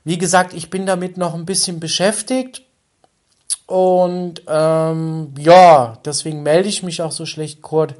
Wie 0.03 0.19
gesagt, 0.19 0.55
ich 0.55 0.71
bin 0.71 0.87
damit 0.87 1.19
noch 1.19 1.35
ein 1.35 1.47
bisschen 1.47 1.79
beschäftigt. 1.79 2.63
Und 3.67 4.43
ähm, 4.49 5.35
ja, 5.39 5.99
deswegen 6.05 6.43
melde 6.43 6.69
ich 6.69 6.83
mich 6.83 7.01
auch 7.03 7.13
so 7.13 7.27
schlecht, 7.27 7.63
Kurt 7.63 7.95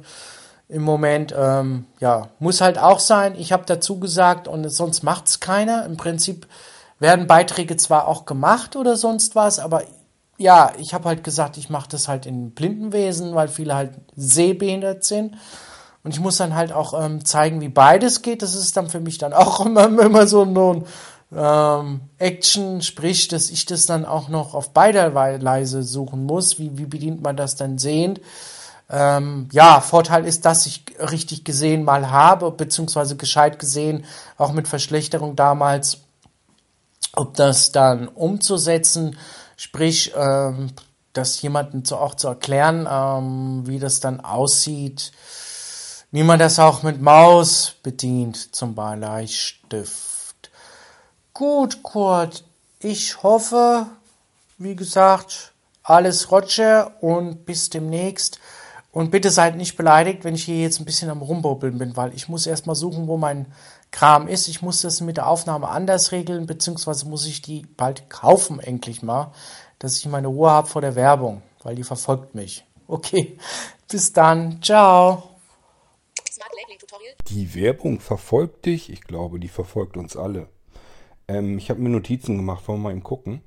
im 0.69 0.81
Moment, 0.81 1.33
ähm, 1.37 1.85
ja, 1.99 2.29
muss 2.39 2.61
halt 2.61 2.77
auch 2.77 2.99
sein. 2.99 3.35
Ich 3.37 3.53
habe 3.53 3.63
dazu 3.65 3.99
gesagt 3.99 4.47
und 4.47 4.67
sonst 4.69 5.03
macht's 5.03 5.39
keiner. 5.39 5.85
Im 5.85 5.97
Prinzip 5.97 6.47
werden 6.99 7.27
Beiträge 7.27 7.77
zwar 7.77 8.07
auch 8.07 8.25
gemacht 8.25 8.75
oder 8.75 8.97
sonst 8.97 9.35
was, 9.35 9.59
aber 9.59 9.83
ja, 10.37 10.71
ich 10.77 10.93
habe 10.93 11.05
halt 11.05 11.23
gesagt, 11.23 11.57
ich 11.57 11.69
mache 11.69 11.89
das 11.89 12.07
halt 12.07 12.25
in 12.25 12.51
Blindenwesen, 12.51 13.33
weil 13.33 13.47
viele 13.47 13.75
halt 13.75 13.91
sehbehindert 14.15 15.03
sind. 15.03 15.35
Und 16.03 16.11
ich 16.11 16.19
muss 16.19 16.37
dann 16.37 16.55
halt 16.55 16.71
auch 16.71 16.93
ähm, 17.03 17.25
zeigen, 17.25 17.59
wie 17.59 17.69
beides 17.69 18.21
geht. 18.21 18.41
Das 18.41 18.55
ist 18.55 18.77
dann 18.77 18.89
für 18.89 18.99
mich 18.99 19.17
dann 19.17 19.33
auch 19.33 19.65
immer, 19.65 19.85
immer 19.85 20.27
so 20.27 20.43
ein 20.43 20.85
ähm, 21.35 22.01
Action, 22.19 22.81
sprich, 22.81 23.27
dass 23.27 23.49
ich 23.49 23.65
das 23.65 23.85
dann 23.85 24.05
auch 24.05 24.29
noch 24.29 24.53
auf 24.53 24.71
beider 24.71 25.15
Weise 25.15 25.83
suchen 25.83 26.25
muss. 26.25 26.59
Wie, 26.59 26.77
wie 26.77 26.85
bedient 26.85 27.21
man 27.23 27.35
das 27.35 27.55
dann 27.55 27.77
sehend? 27.77 28.21
Ähm, 28.89 29.49
ja, 29.51 29.81
Vorteil 29.81 30.25
ist, 30.25 30.45
dass 30.45 30.65
ich 30.65 30.83
richtig 30.99 31.43
gesehen 31.43 31.83
mal 31.83 32.09
habe, 32.09 32.51
beziehungsweise 32.51 33.17
gescheit 33.17 33.59
gesehen, 33.59 34.05
auch 34.37 34.53
mit 34.53 34.67
Verschlechterung 34.67 35.35
damals, 35.35 35.99
ob 37.13 37.33
das 37.35 37.71
dann 37.71 38.07
umzusetzen, 38.07 39.17
sprich, 39.57 40.13
ähm, 40.15 40.71
das 41.13 41.41
jemandem 41.41 41.83
zu, 41.83 41.97
auch 41.97 42.15
zu 42.15 42.27
erklären, 42.27 42.87
ähm, 42.89 43.67
wie 43.67 43.79
das 43.79 43.99
dann 43.99 44.21
aussieht, 44.21 45.11
wie 46.11 46.23
man 46.23 46.39
das 46.39 46.59
auch 46.59 46.83
mit 46.83 47.01
Maus 47.01 47.73
bedient, 47.83 48.55
zum 48.55 48.75
Bleistift. 48.75 50.49
Gut, 51.33 51.83
Kurt, 51.83 52.43
ich 52.79 53.21
hoffe, 53.23 53.87
wie 54.57 54.75
gesagt, 54.75 55.53
alles 55.83 56.31
Roger 56.31 56.91
und 57.01 57.45
bis 57.45 57.69
demnächst. 57.69 58.39
Und 58.97 59.11
bitte 59.11 59.29
seid 59.29 59.57
nicht 59.57 59.77
beleidigt, 59.77 60.23
wenn 60.23 60.33
ich 60.33 60.45
hier 60.45 60.59
jetzt 60.59 60.79
ein 60.79 60.85
bisschen 60.85 61.11
am 61.11 61.21
Rumbubbeln 61.21 61.77
bin, 61.77 61.95
weil 61.95 62.15
ich 62.15 62.29
muss 62.29 62.47
erstmal 62.47 62.75
suchen, 62.75 63.07
wo 63.07 63.15
mein 63.15 63.45
Kram 63.91 64.27
ist. 64.27 64.47
Ich 64.47 64.63
muss 64.63 64.81
das 64.81 65.01
mit 65.01 65.17
der 65.17 65.27
Aufnahme 65.27 65.67
anders 65.67 66.11
regeln, 66.11 66.47
beziehungsweise 66.47 67.07
muss 67.07 67.27
ich 67.27 67.43
die 67.43 67.67
bald 67.77 68.09
kaufen, 68.09 68.59
endlich 68.59 69.03
mal, 69.03 69.31
dass 69.77 69.99
ich 69.99 70.07
meine 70.07 70.29
Ruhe 70.29 70.49
habe 70.49 70.67
vor 70.67 70.81
der 70.81 70.95
Werbung, 70.95 71.43
weil 71.61 71.75
die 71.75 71.83
verfolgt 71.83 72.33
mich. 72.33 72.65
Okay, 72.87 73.37
bis 73.87 74.13
dann. 74.13 74.63
Ciao. 74.63 75.29
Die 77.27 77.53
Werbung 77.53 77.99
verfolgt 77.99 78.65
dich? 78.65 78.91
Ich 78.91 79.01
glaube, 79.01 79.39
die 79.39 79.47
verfolgt 79.47 79.95
uns 79.95 80.17
alle. 80.17 80.47
Ähm, 81.27 81.59
ich 81.59 81.69
habe 81.69 81.81
mir 81.81 81.89
Notizen 81.89 82.35
gemacht, 82.35 82.67
wollen 82.67 82.79
wir 82.79 82.85
mal 82.85 82.91
eben 82.93 83.03
gucken. 83.03 83.43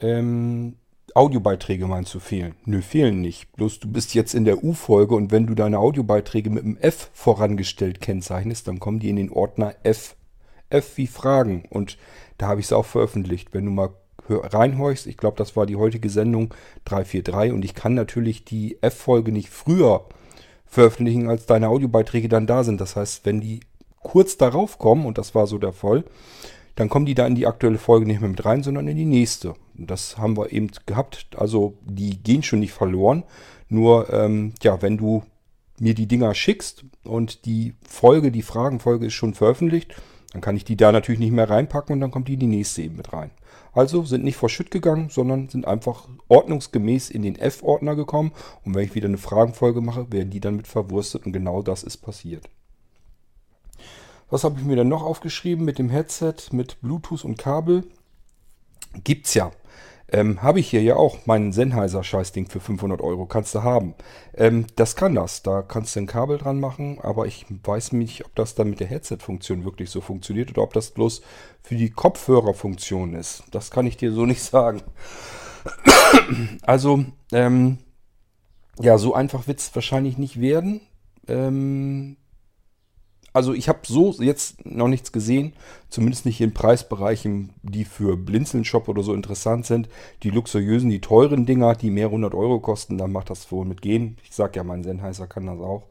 Ähm, 0.00 0.74
Audiobeiträge 1.16 1.86
meinst 1.86 2.12
du 2.12 2.20
fehlen? 2.20 2.56
Nö, 2.66 2.82
fehlen 2.82 3.22
nicht. 3.22 3.50
Bloß 3.52 3.80
du 3.80 3.90
bist 3.90 4.12
jetzt 4.12 4.34
in 4.34 4.44
der 4.44 4.62
U-Folge 4.62 5.14
und 5.14 5.32
wenn 5.32 5.46
du 5.46 5.54
deine 5.54 5.78
Audiobeiträge 5.78 6.50
mit 6.50 6.62
dem 6.62 6.76
F 6.76 7.08
vorangestellt 7.14 8.02
kennzeichnest, 8.02 8.68
dann 8.68 8.80
kommen 8.80 8.98
die 8.98 9.08
in 9.08 9.16
den 9.16 9.30
Ordner 9.30 9.74
F. 9.82 10.14
F 10.68 10.98
wie 10.98 11.06
Fragen. 11.06 11.64
Und 11.70 11.96
da 12.36 12.48
habe 12.48 12.60
ich 12.60 12.66
es 12.66 12.72
auch 12.74 12.84
veröffentlicht. 12.84 13.54
Wenn 13.54 13.64
du 13.64 13.70
mal 13.70 13.94
reinhorchst, 14.28 15.06
ich 15.06 15.16
glaube, 15.16 15.38
das 15.38 15.56
war 15.56 15.64
die 15.64 15.76
heutige 15.76 16.10
Sendung 16.10 16.52
343 16.84 17.50
und 17.50 17.64
ich 17.64 17.74
kann 17.74 17.94
natürlich 17.94 18.44
die 18.44 18.76
F-Folge 18.82 19.32
nicht 19.32 19.48
früher 19.48 20.04
veröffentlichen, 20.66 21.30
als 21.30 21.46
deine 21.46 21.70
Audiobeiträge 21.70 22.28
dann 22.28 22.46
da 22.46 22.62
sind. 22.62 22.78
Das 22.78 22.94
heißt, 22.94 23.24
wenn 23.24 23.40
die 23.40 23.60
kurz 24.02 24.36
darauf 24.36 24.78
kommen, 24.78 25.06
und 25.06 25.16
das 25.16 25.34
war 25.34 25.46
so 25.46 25.56
der 25.56 25.72
Fall, 25.72 26.04
dann 26.74 26.90
kommen 26.90 27.06
die 27.06 27.14
da 27.14 27.26
in 27.26 27.36
die 27.36 27.46
aktuelle 27.46 27.78
Folge 27.78 28.04
nicht 28.04 28.20
mehr 28.20 28.28
mit 28.28 28.44
rein, 28.44 28.62
sondern 28.62 28.86
in 28.86 28.98
die 28.98 29.06
nächste. 29.06 29.54
Das 29.78 30.18
haben 30.18 30.36
wir 30.36 30.52
eben 30.52 30.70
gehabt. 30.86 31.26
Also 31.36 31.74
die 31.84 32.22
gehen 32.22 32.42
schon 32.42 32.60
nicht 32.60 32.72
verloren. 32.72 33.24
Nur, 33.68 34.12
ähm, 34.12 34.54
ja, 34.62 34.80
wenn 34.82 34.96
du 34.96 35.22
mir 35.78 35.94
die 35.94 36.06
Dinger 36.06 36.34
schickst 36.34 36.84
und 37.04 37.44
die 37.44 37.74
Folge, 37.86 38.32
die 38.32 38.42
Fragenfolge 38.42 39.06
ist 39.06 39.14
schon 39.14 39.34
veröffentlicht, 39.34 39.94
dann 40.32 40.40
kann 40.40 40.56
ich 40.56 40.64
die 40.64 40.76
da 40.76 40.92
natürlich 40.92 41.20
nicht 41.20 41.32
mehr 41.32 41.48
reinpacken 41.48 41.94
und 41.94 42.00
dann 42.00 42.10
kommt 42.10 42.28
die 42.28 42.34
in 42.34 42.40
die 42.40 42.46
nächste 42.46 42.82
eben 42.82 42.96
mit 42.96 43.12
rein. 43.12 43.30
Also 43.72 44.04
sind 44.04 44.24
nicht 44.24 44.36
vor 44.36 44.48
Schütt 44.48 44.70
gegangen, 44.70 45.10
sondern 45.10 45.48
sind 45.50 45.66
einfach 45.66 46.08
ordnungsgemäß 46.28 47.10
in 47.10 47.22
den 47.22 47.36
F-Ordner 47.36 47.94
gekommen. 47.94 48.32
Und 48.64 48.74
wenn 48.74 48.84
ich 48.84 48.94
wieder 48.94 49.08
eine 49.08 49.18
Fragenfolge 49.18 49.82
mache, 49.82 50.10
werden 50.10 50.30
die 50.30 50.40
dann 50.40 50.56
mit 50.56 50.66
verwurstet 50.66 51.26
und 51.26 51.32
genau 51.32 51.62
das 51.62 51.82
ist 51.82 51.98
passiert. 51.98 52.48
Was 54.30 54.44
habe 54.44 54.58
ich 54.58 54.64
mir 54.64 54.76
dann 54.76 54.88
noch 54.88 55.02
aufgeschrieben 55.02 55.64
mit 55.64 55.78
dem 55.78 55.90
Headset, 55.90 56.34
mit 56.52 56.80
Bluetooth 56.80 57.24
und 57.24 57.36
Kabel? 57.36 57.84
Gibt's 59.04 59.34
ja. 59.34 59.52
Ähm, 60.08 60.40
habe 60.40 60.60
ich 60.60 60.70
hier 60.70 60.82
ja 60.82 60.94
auch 60.94 61.26
meinen 61.26 61.52
Sennheiser 61.52 62.04
Scheißding 62.04 62.46
für 62.48 62.60
500 62.60 63.00
Euro. 63.00 63.26
Kannst 63.26 63.54
du 63.54 63.62
haben. 63.62 63.94
Ähm, 64.34 64.66
das 64.76 64.94
kann 64.94 65.16
das. 65.16 65.42
Da 65.42 65.62
kannst 65.62 65.96
du 65.96 66.00
ein 66.00 66.06
Kabel 66.06 66.38
dran 66.38 66.60
machen, 66.60 67.00
aber 67.00 67.26
ich 67.26 67.44
weiß 67.48 67.92
nicht, 67.92 68.24
ob 68.24 68.34
das 68.36 68.54
dann 68.54 68.70
mit 68.70 68.78
der 68.78 68.86
Headset-Funktion 68.86 69.64
wirklich 69.64 69.90
so 69.90 70.00
funktioniert 70.00 70.50
oder 70.50 70.62
ob 70.62 70.72
das 70.72 70.92
bloß 70.92 71.22
für 71.62 71.74
die 71.74 71.90
Kopfhörerfunktion 71.90 73.14
ist. 73.14 73.42
Das 73.50 73.70
kann 73.70 73.86
ich 73.86 73.96
dir 73.96 74.12
so 74.12 74.26
nicht 74.26 74.42
sagen. 74.42 74.82
Also, 76.62 77.04
ähm, 77.32 77.78
ja, 78.78 78.98
so 78.98 79.14
einfach 79.14 79.48
wird 79.48 79.58
es 79.58 79.74
wahrscheinlich 79.74 80.18
nicht 80.18 80.40
werden. 80.40 80.82
Ähm, 81.26 82.16
also 83.36 83.52
ich 83.52 83.68
habe 83.68 83.80
so 83.84 84.12
jetzt 84.12 84.64
noch 84.64 84.88
nichts 84.88 85.12
gesehen, 85.12 85.52
zumindest 85.90 86.24
nicht 86.24 86.40
in 86.40 86.54
Preisbereichen, 86.54 87.50
die 87.62 87.84
für 87.84 88.16
Blinzeln-Shop 88.16 88.88
oder 88.88 89.02
so 89.02 89.12
interessant 89.12 89.66
sind. 89.66 89.90
Die 90.22 90.30
luxuriösen, 90.30 90.88
die 90.88 91.02
teuren 91.02 91.44
Dinger, 91.44 91.74
die 91.74 91.90
mehr 91.90 92.06
100 92.06 92.34
Euro 92.34 92.60
kosten, 92.60 92.96
dann 92.96 93.12
macht 93.12 93.28
das 93.28 93.52
wohl 93.52 93.66
mit 93.66 93.82
gehen. 93.82 94.16
Ich 94.24 94.34
sag 94.34 94.56
ja, 94.56 94.64
mein 94.64 94.84
Sennheiser 94.84 95.26
kann 95.26 95.44
das 95.44 95.60
auch. 95.60 95.82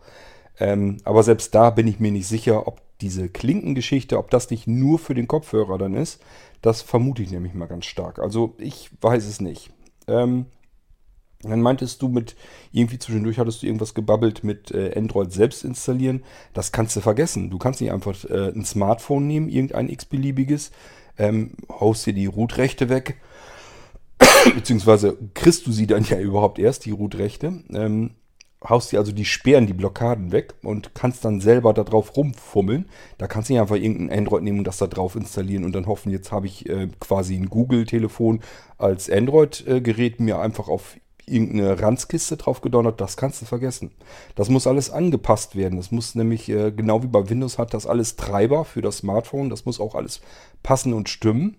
Ähm, 0.60 0.98
aber 1.04 1.22
selbst 1.22 1.54
da 1.54 1.70
bin 1.70 1.86
ich 1.86 2.00
mir 2.00 2.12
nicht 2.12 2.28
sicher, 2.28 2.68
ob 2.68 2.82
diese 3.00 3.30
Klinkengeschichte, 3.30 4.18
ob 4.18 4.32
das 4.32 4.50
nicht 4.50 4.66
nur 4.66 4.98
für 4.98 5.14
den 5.14 5.28
Kopfhörer 5.28 5.78
dann 5.78 5.94
ist. 5.94 6.24
Das 6.64 6.82
vermute 6.82 7.22
ich 7.22 7.30
nämlich 7.30 7.54
mal 7.54 7.68
ganz 7.68 7.86
stark. 7.86 8.18
Also 8.18 8.56
ich 8.58 8.90
weiß 9.02 9.24
es 9.28 9.40
nicht. 9.40 9.70
Ähm, 10.08 10.48
dann 11.50 11.62
meintest 11.62 12.02
du 12.02 12.08
mit, 12.08 12.36
irgendwie 12.72 13.00
zwischendurch 13.00 13.40
hattest 13.40 13.62
du 13.62 13.68
irgendwas 13.68 13.94
gebabbelt 13.94 14.44
mit 14.44 14.72
äh, 14.72 14.94
Android 14.96 15.32
selbst 15.32 15.64
installieren. 15.64 16.24
Das 16.54 16.72
kannst 16.72 16.96
du 16.96 17.02
vergessen. 17.02 17.50
Du 17.50 17.58
kannst 17.58 17.82
nicht 17.82 17.92
einfach 17.92 18.24
äh, 18.25 18.52
ein 18.54 18.66
Smartphone 18.66 19.28
nehmen, 19.28 19.50
irgendein 19.50 19.90
x-beliebiges, 19.90 20.72
ähm, 21.18 21.52
haust 21.70 22.06
dir 22.06 22.14
die 22.14 22.25
Root-Rechte 22.25 22.90
weg, 22.90 23.18
beziehungsweise 24.56 25.18
kriegst 25.34 25.66
du 25.68 25.72
sie 25.72 25.88
dann 25.88 26.04
ja 26.04 26.20
überhaupt 26.20 26.60
erst, 26.60 26.86
die 26.86 26.92
Root-Rechte, 26.92 27.64
ähm, 27.74 28.12
haust 28.70 28.92
dir 28.92 29.00
also 29.00 29.12
die 29.12 29.25
Sperren, 29.25 29.68
die 29.68 29.74
Blockaden 29.74 30.32
weg 30.32 30.56
und 30.64 30.96
kannst 30.96 31.25
dann 31.25 31.42
selber 31.42 31.74
da 31.74 31.84
drauf 31.84 32.16
rumfummeln. 32.16 32.90
Da 33.18 33.28
kannst 33.28 33.50
du 33.50 33.54
nicht 33.54 33.62
einfach 33.62 33.75
irgendein 33.75 34.18
Android 34.18 34.44
nehmen 34.44 34.60
und 34.60 34.68
das 34.68 34.78
da 34.78 34.88
drauf 34.88 35.16
installieren 35.16 35.64
und 35.64 35.74
dann 35.74 35.86
hoffen, 35.86 36.12
jetzt 36.12 36.32
habe 36.32 36.48
ich 36.48 36.68
äh, 36.70 36.88
quasi 37.00 37.36
ein 37.36 37.50
Google-Telefon 37.50 38.42
als 38.78 39.10
Android-Gerät 39.10 40.20
mir 40.20 40.40
einfach 40.40 40.68
auf 40.68 40.98
irgendeine 41.27 41.82
Ranzkiste 41.82 42.38
drauf 42.38 42.62
gedonnert, 42.62 43.01
das 43.01 43.17
kannst 43.17 43.41
du 43.41 43.46
vergessen. 43.46 43.91
Das 44.36 44.50
muss 44.50 44.67
alles 44.67 44.89
angepasst 44.89 45.55
werden. 45.55 45.77
Das 45.77 45.91
muss 45.91 46.15
nämlich, 46.15 46.50
äh, 46.50 46.72
genau 46.72 47.03
wie 47.03 47.08
bei 47.08 47.29
Windows 47.29 47.58
hat 47.58 47.74
das 47.74 47.88
alles 47.88 48.15
Treiber 48.15 48.65
für 48.65 48.82
das 48.82 48.98
Smartphone. 48.98 49.50
Das 49.50 49.65
muss 49.65 49.79
auch 49.79 49.96
alles 49.96 50.22
passen 50.63 50.94
und 50.94 51.10
stimmen. 51.10 51.58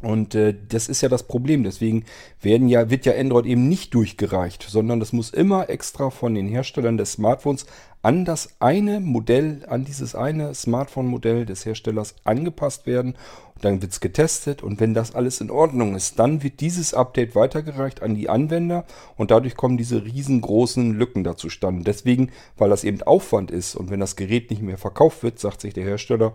Und 0.00 0.36
äh, 0.36 0.54
das 0.68 0.88
ist 0.88 1.00
ja 1.00 1.08
das 1.08 1.24
Problem. 1.24 1.64
Deswegen 1.64 2.04
werden 2.40 2.68
ja, 2.68 2.88
wird 2.88 3.04
ja 3.04 3.14
Android 3.14 3.46
eben 3.46 3.68
nicht 3.68 3.94
durchgereicht, 3.94 4.64
sondern 4.68 5.00
das 5.00 5.12
muss 5.12 5.30
immer 5.30 5.70
extra 5.70 6.10
von 6.10 6.34
den 6.34 6.46
Herstellern 6.46 6.96
des 6.96 7.12
Smartphones 7.12 7.66
an 8.00 8.24
das 8.24 8.54
eine 8.60 9.00
Modell, 9.00 9.64
an 9.68 9.84
dieses 9.84 10.14
eine 10.14 10.54
Smartphone-Modell 10.54 11.46
des 11.46 11.66
Herstellers 11.66 12.14
angepasst 12.22 12.86
werden. 12.86 13.16
Und 13.56 13.64
dann 13.64 13.82
wird 13.82 13.90
es 13.90 13.98
getestet 13.98 14.62
und 14.62 14.78
wenn 14.78 14.94
das 14.94 15.16
alles 15.16 15.40
in 15.40 15.50
Ordnung 15.50 15.96
ist, 15.96 16.20
dann 16.20 16.44
wird 16.44 16.60
dieses 16.60 16.94
Update 16.94 17.34
weitergereicht 17.34 18.00
an 18.00 18.14
die 18.14 18.28
Anwender 18.28 18.84
und 19.16 19.32
dadurch 19.32 19.56
kommen 19.56 19.76
diese 19.76 20.04
riesengroßen 20.04 20.92
Lücken 20.92 21.24
da 21.24 21.36
zustande. 21.36 21.82
Deswegen, 21.82 22.30
weil 22.56 22.70
das 22.70 22.84
eben 22.84 23.02
Aufwand 23.02 23.50
ist 23.50 23.74
und 23.74 23.90
wenn 23.90 23.98
das 23.98 24.14
Gerät 24.14 24.50
nicht 24.50 24.62
mehr 24.62 24.78
verkauft 24.78 25.24
wird, 25.24 25.40
sagt 25.40 25.60
sich 25.60 25.74
der 25.74 25.82
Hersteller, 25.82 26.34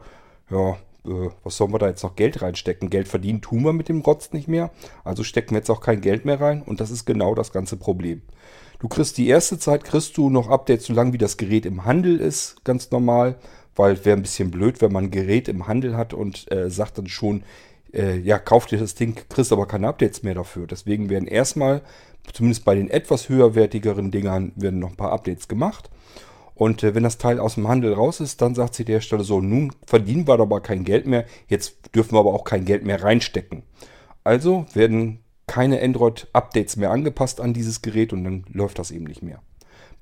ja, 0.49 0.75
äh, 1.05 1.29
was 1.43 1.57
sollen 1.57 1.73
wir 1.73 1.79
da 1.79 1.87
jetzt 1.87 2.03
noch 2.03 2.15
Geld 2.15 2.41
reinstecken? 2.41 2.89
Geld 2.89 3.07
verdienen 3.07 3.41
tun 3.41 3.63
wir 3.63 3.73
mit 3.73 3.89
dem 3.89 4.01
Rotz 4.01 4.31
nicht 4.33 4.47
mehr. 4.47 4.71
Also 5.03 5.23
stecken 5.23 5.51
wir 5.51 5.59
jetzt 5.59 5.69
auch 5.69 5.81
kein 5.81 6.01
Geld 6.01 6.25
mehr 6.25 6.39
rein 6.39 6.61
und 6.61 6.79
das 6.79 6.91
ist 6.91 7.05
genau 7.05 7.35
das 7.35 7.51
ganze 7.51 7.77
Problem. 7.77 8.21
Du 8.79 8.87
kriegst 8.89 9.17
die 9.17 9.27
erste 9.27 9.57
Zeit, 9.57 9.85
kriegst 9.85 10.17
du 10.17 10.29
noch 10.29 10.49
Updates, 10.49 10.87
solange 10.87 11.13
wie 11.13 11.17
das 11.17 11.37
Gerät 11.37 11.65
im 11.65 11.85
Handel 11.85 12.19
ist, 12.19 12.63
ganz 12.65 12.91
normal. 12.91 13.35
Weil 13.75 14.05
wäre 14.05 14.15
ein 14.15 14.21
bisschen 14.21 14.51
blöd, 14.51 14.81
wenn 14.81 14.91
man 14.91 15.05
ein 15.05 15.11
Gerät 15.11 15.47
im 15.47 15.67
Handel 15.67 15.97
hat 15.97 16.13
und 16.13 16.51
äh, 16.51 16.69
sagt 16.69 16.99
dann 16.99 17.07
schon, 17.07 17.43
äh, 17.93 18.17
ja, 18.19 18.37
kauf 18.37 18.65
dir 18.65 18.77
das 18.77 18.93
Ding, 18.93 19.15
kriegst 19.29 19.51
aber 19.51 19.67
keine 19.67 19.87
Updates 19.87 20.21
mehr 20.21 20.35
dafür. 20.35 20.67
Deswegen 20.67 21.09
werden 21.09 21.27
erstmal, 21.27 21.81
zumindest 22.33 22.65
bei 22.65 22.75
den 22.75 22.89
etwas 22.89 23.29
höherwertigeren 23.29 24.11
Dingern, 24.11 24.51
werden 24.55 24.79
noch 24.79 24.91
ein 24.91 24.97
paar 24.97 25.11
Updates 25.11 25.47
gemacht. 25.47 25.89
Und 26.63 26.81
äh, 26.81 26.95
wenn 26.95 27.03
das 27.03 27.17
Teil 27.17 27.41
aus 27.41 27.55
dem 27.55 27.67
Handel 27.67 27.91
raus 27.91 28.21
ist, 28.21 28.41
dann 28.41 28.55
sagt 28.55 28.75
sie 28.75 28.85
der 28.85 29.01
Stelle 29.01 29.25
so, 29.25 29.41
nun 29.41 29.73
verdienen 29.85 30.25
wir 30.25 30.39
aber 30.39 30.61
kein 30.61 30.85
Geld 30.85 31.05
mehr, 31.05 31.25
jetzt 31.49 31.93
dürfen 31.93 32.13
wir 32.13 32.19
aber 32.19 32.33
auch 32.33 32.45
kein 32.45 32.63
Geld 32.63 32.85
mehr 32.85 33.03
reinstecken. 33.03 33.63
Also 34.23 34.65
werden 34.73 35.19
keine 35.45 35.81
Android-Updates 35.81 36.77
mehr 36.77 36.91
angepasst 36.91 37.41
an 37.41 37.53
dieses 37.53 37.81
Gerät 37.81 38.13
und 38.13 38.23
dann 38.23 38.45
läuft 38.53 38.79
das 38.79 38.91
eben 38.91 39.03
nicht 39.03 39.21
mehr. 39.21 39.41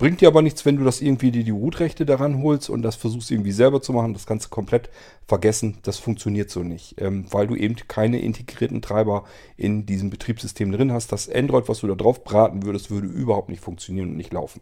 Bringt 0.02 0.20
dir 0.20 0.30
aber 0.30 0.42
nichts, 0.42 0.66
wenn 0.66 0.78
du 0.78 0.84
das 0.84 1.00
irgendwie 1.00 1.30
dir 1.30 1.44
die 1.44 1.52
Root-Rechte 1.52 2.08
daran 2.08 2.42
holst 2.42 2.72
und 2.72 2.82
das 2.82 2.96
versuchst 2.96 3.30
irgendwie 3.30 3.52
selber 3.52 3.84
zu 3.84 3.94
machen. 3.94 4.14
Das 4.14 4.26
du 4.26 4.50
komplett 4.50 4.90
vergessen. 5.28 5.78
Das 5.84 6.00
funktioniert 6.00 6.50
so 6.50 6.64
nicht, 6.64 7.00
ähm, 7.00 7.28
weil 7.30 7.46
du 7.46 7.54
eben 7.56 7.76
keine 7.88 8.20
integrierten 8.20 8.82
Treiber 8.82 9.26
in 9.58 9.86
diesem 9.86 10.10
Betriebssystem 10.10 10.72
drin 10.72 10.92
hast. 10.92 11.12
Das 11.12 11.30
Android, 11.30 11.70
was 11.70 11.82
du 11.82 11.88
da 11.88 11.94
drauf 11.94 12.24
braten 12.24 12.64
würdest, 12.64 12.90
würde 12.90 13.06
überhaupt 13.06 13.50
nicht 13.50 13.62
funktionieren 13.62 14.10
und 14.10 14.18
nicht 14.18 14.34
laufen. 14.34 14.62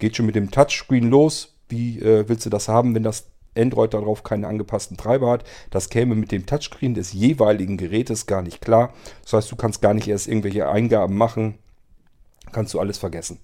Geht 0.00 0.16
schon 0.16 0.26
mit 0.26 0.34
dem 0.34 0.50
Touchscreen 0.50 1.08
los. 1.08 1.54
Wie 1.68 2.00
äh, 2.00 2.28
willst 2.28 2.46
du 2.46 2.50
das 2.50 2.66
haben, 2.66 2.92
wenn 2.96 3.04
das 3.04 3.28
Android 3.56 3.94
darauf 3.94 4.24
keinen 4.24 4.44
angepassten 4.44 4.96
Treiber 4.96 5.30
hat. 5.30 5.44
Das 5.70 5.88
käme 5.88 6.16
mit 6.16 6.32
dem 6.32 6.46
Touchscreen 6.46 6.94
des 6.94 7.12
jeweiligen 7.12 7.76
Gerätes 7.76 8.26
gar 8.26 8.42
nicht 8.42 8.60
klar. 8.60 8.92
Das 9.22 9.34
heißt, 9.34 9.52
du 9.52 9.54
kannst 9.54 9.82
gar 9.82 9.94
nicht 9.94 10.08
erst 10.08 10.26
irgendwelche 10.26 10.68
Eingaben 10.68 11.16
machen. 11.16 11.58
Kannst 12.50 12.74
du 12.74 12.80
alles 12.80 12.98
vergessen. 12.98 13.38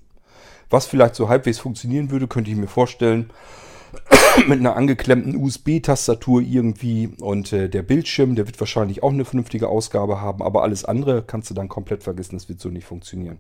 Was 0.70 0.86
vielleicht 0.86 1.14
so 1.14 1.28
halbwegs 1.28 1.58
funktionieren 1.58 2.10
würde, 2.10 2.26
könnte 2.26 2.50
ich 2.50 2.56
mir 2.56 2.66
vorstellen, 2.66 3.30
mit 4.48 4.58
einer 4.58 4.76
angeklemmten 4.76 5.36
USB-Tastatur 5.36 6.42
irgendwie 6.42 7.10
und 7.20 7.52
äh, 7.52 7.68
der 7.68 7.82
Bildschirm, 7.82 8.34
der 8.34 8.46
wird 8.46 8.58
wahrscheinlich 8.60 9.02
auch 9.02 9.12
eine 9.12 9.24
vernünftige 9.24 9.68
Ausgabe 9.68 10.20
haben, 10.20 10.42
aber 10.42 10.62
alles 10.62 10.84
andere 10.84 11.22
kannst 11.22 11.50
du 11.50 11.54
dann 11.54 11.68
komplett 11.68 12.02
vergessen, 12.02 12.36
das 12.36 12.48
wird 12.48 12.60
so 12.60 12.68
nicht 12.68 12.86
funktionieren. 12.86 13.38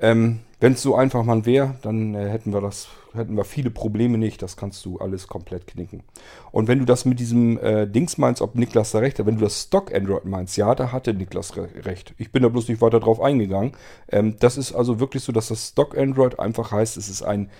Ähm, 0.00 0.40
Wenn 0.60 0.72
es 0.72 0.82
so 0.82 0.96
einfach 0.96 1.22
mal 1.22 1.46
wäre, 1.46 1.76
dann 1.82 2.14
äh, 2.14 2.28
hätten 2.28 2.52
wir 2.52 2.60
das, 2.60 2.88
hätten 3.14 3.36
wir 3.36 3.44
viele 3.44 3.70
Probleme 3.70 4.18
nicht. 4.18 4.42
Das 4.42 4.56
kannst 4.56 4.84
du 4.84 4.98
alles 4.98 5.28
komplett 5.28 5.68
knicken. 5.68 6.02
Und 6.50 6.66
wenn 6.66 6.80
du 6.80 6.84
das 6.84 7.04
mit 7.04 7.20
diesem 7.20 7.58
äh, 7.58 7.86
Dings 7.86 8.18
meinst, 8.18 8.42
ob 8.42 8.56
Niklas 8.56 8.90
da 8.90 8.98
recht 8.98 9.18
hat, 9.20 9.26
wenn 9.26 9.36
du 9.36 9.44
das 9.44 9.62
Stock 9.62 9.94
Android 9.94 10.24
meinst, 10.24 10.56
ja, 10.56 10.74
da 10.74 10.90
hatte 10.90 11.14
Niklas 11.14 11.56
re 11.56 11.68
recht. 11.84 12.12
Ich 12.18 12.32
bin 12.32 12.42
da 12.42 12.48
bloß 12.48 12.68
nicht 12.68 12.80
weiter 12.80 12.98
drauf 12.98 13.20
eingegangen. 13.20 13.72
Ähm, 14.10 14.34
das 14.40 14.56
ist 14.56 14.72
also 14.72 14.98
wirklich 14.98 15.22
so, 15.22 15.30
dass 15.30 15.48
das 15.48 15.68
Stock 15.68 15.96
Android 15.96 16.40
einfach 16.40 16.72
heißt, 16.72 16.96
es 16.96 17.08
ist 17.08 17.22
ein 17.22 17.50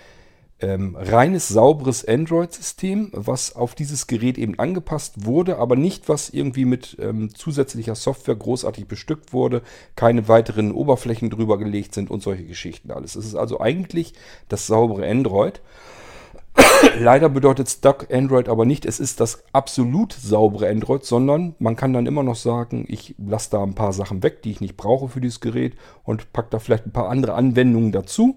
ähm, 0.61 0.95
reines, 0.99 1.47
sauberes 1.47 2.05
Android-System, 2.05 3.11
was 3.13 3.55
auf 3.55 3.75
dieses 3.75 4.07
Gerät 4.07 4.37
eben 4.37 4.59
angepasst 4.59 5.25
wurde, 5.25 5.57
aber 5.57 5.75
nicht, 5.75 6.09
was 6.09 6.29
irgendwie 6.29 6.65
mit 6.65 6.97
ähm, 6.99 7.33
zusätzlicher 7.33 7.95
Software 7.95 8.35
großartig 8.35 8.87
bestückt 8.87 9.31
wurde, 9.31 9.61
keine 9.95 10.27
weiteren 10.27 10.71
Oberflächen 10.71 11.29
drüber 11.29 11.57
gelegt 11.57 11.93
sind 11.93 12.11
und 12.11 12.21
solche 12.21 12.45
Geschichten 12.45 12.91
alles. 12.91 13.15
Es 13.15 13.25
ist 13.25 13.35
also 13.35 13.61
eigentlich 13.61 14.13
das 14.49 14.67
saubere 14.67 15.09
Android. 15.09 15.61
Leider 16.99 17.29
bedeutet 17.29 17.69
Stock 17.69 18.07
Android 18.11 18.49
aber 18.49 18.65
nicht, 18.65 18.85
es 18.85 18.99
ist 18.99 19.21
das 19.21 19.43
absolut 19.53 20.11
saubere 20.11 20.67
Android, 20.67 21.05
sondern 21.05 21.55
man 21.59 21.77
kann 21.77 21.93
dann 21.93 22.05
immer 22.05 22.23
noch 22.23 22.35
sagen, 22.35 22.85
ich 22.89 23.15
lasse 23.17 23.51
da 23.51 23.63
ein 23.63 23.75
paar 23.75 23.93
Sachen 23.93 24.23
weg, 24.23 24.41
die 24.41 24.51
ich 24.51 24.59
nicht 24.59 24.75
brauche 24.75 25.07
für 25.07 25.21
dieses 25.21 25.39
Gerät 25.39 25.77
und 26.03 26.33
packe 26.33 26.49
da 26.51 26.59
vielleicht 26.59 26.85
ein 26.85 26.91
paar 26.91 27.07
andere 27.07 27.35
Anwendungen 27.35 27.93
dazu 27.93 28.35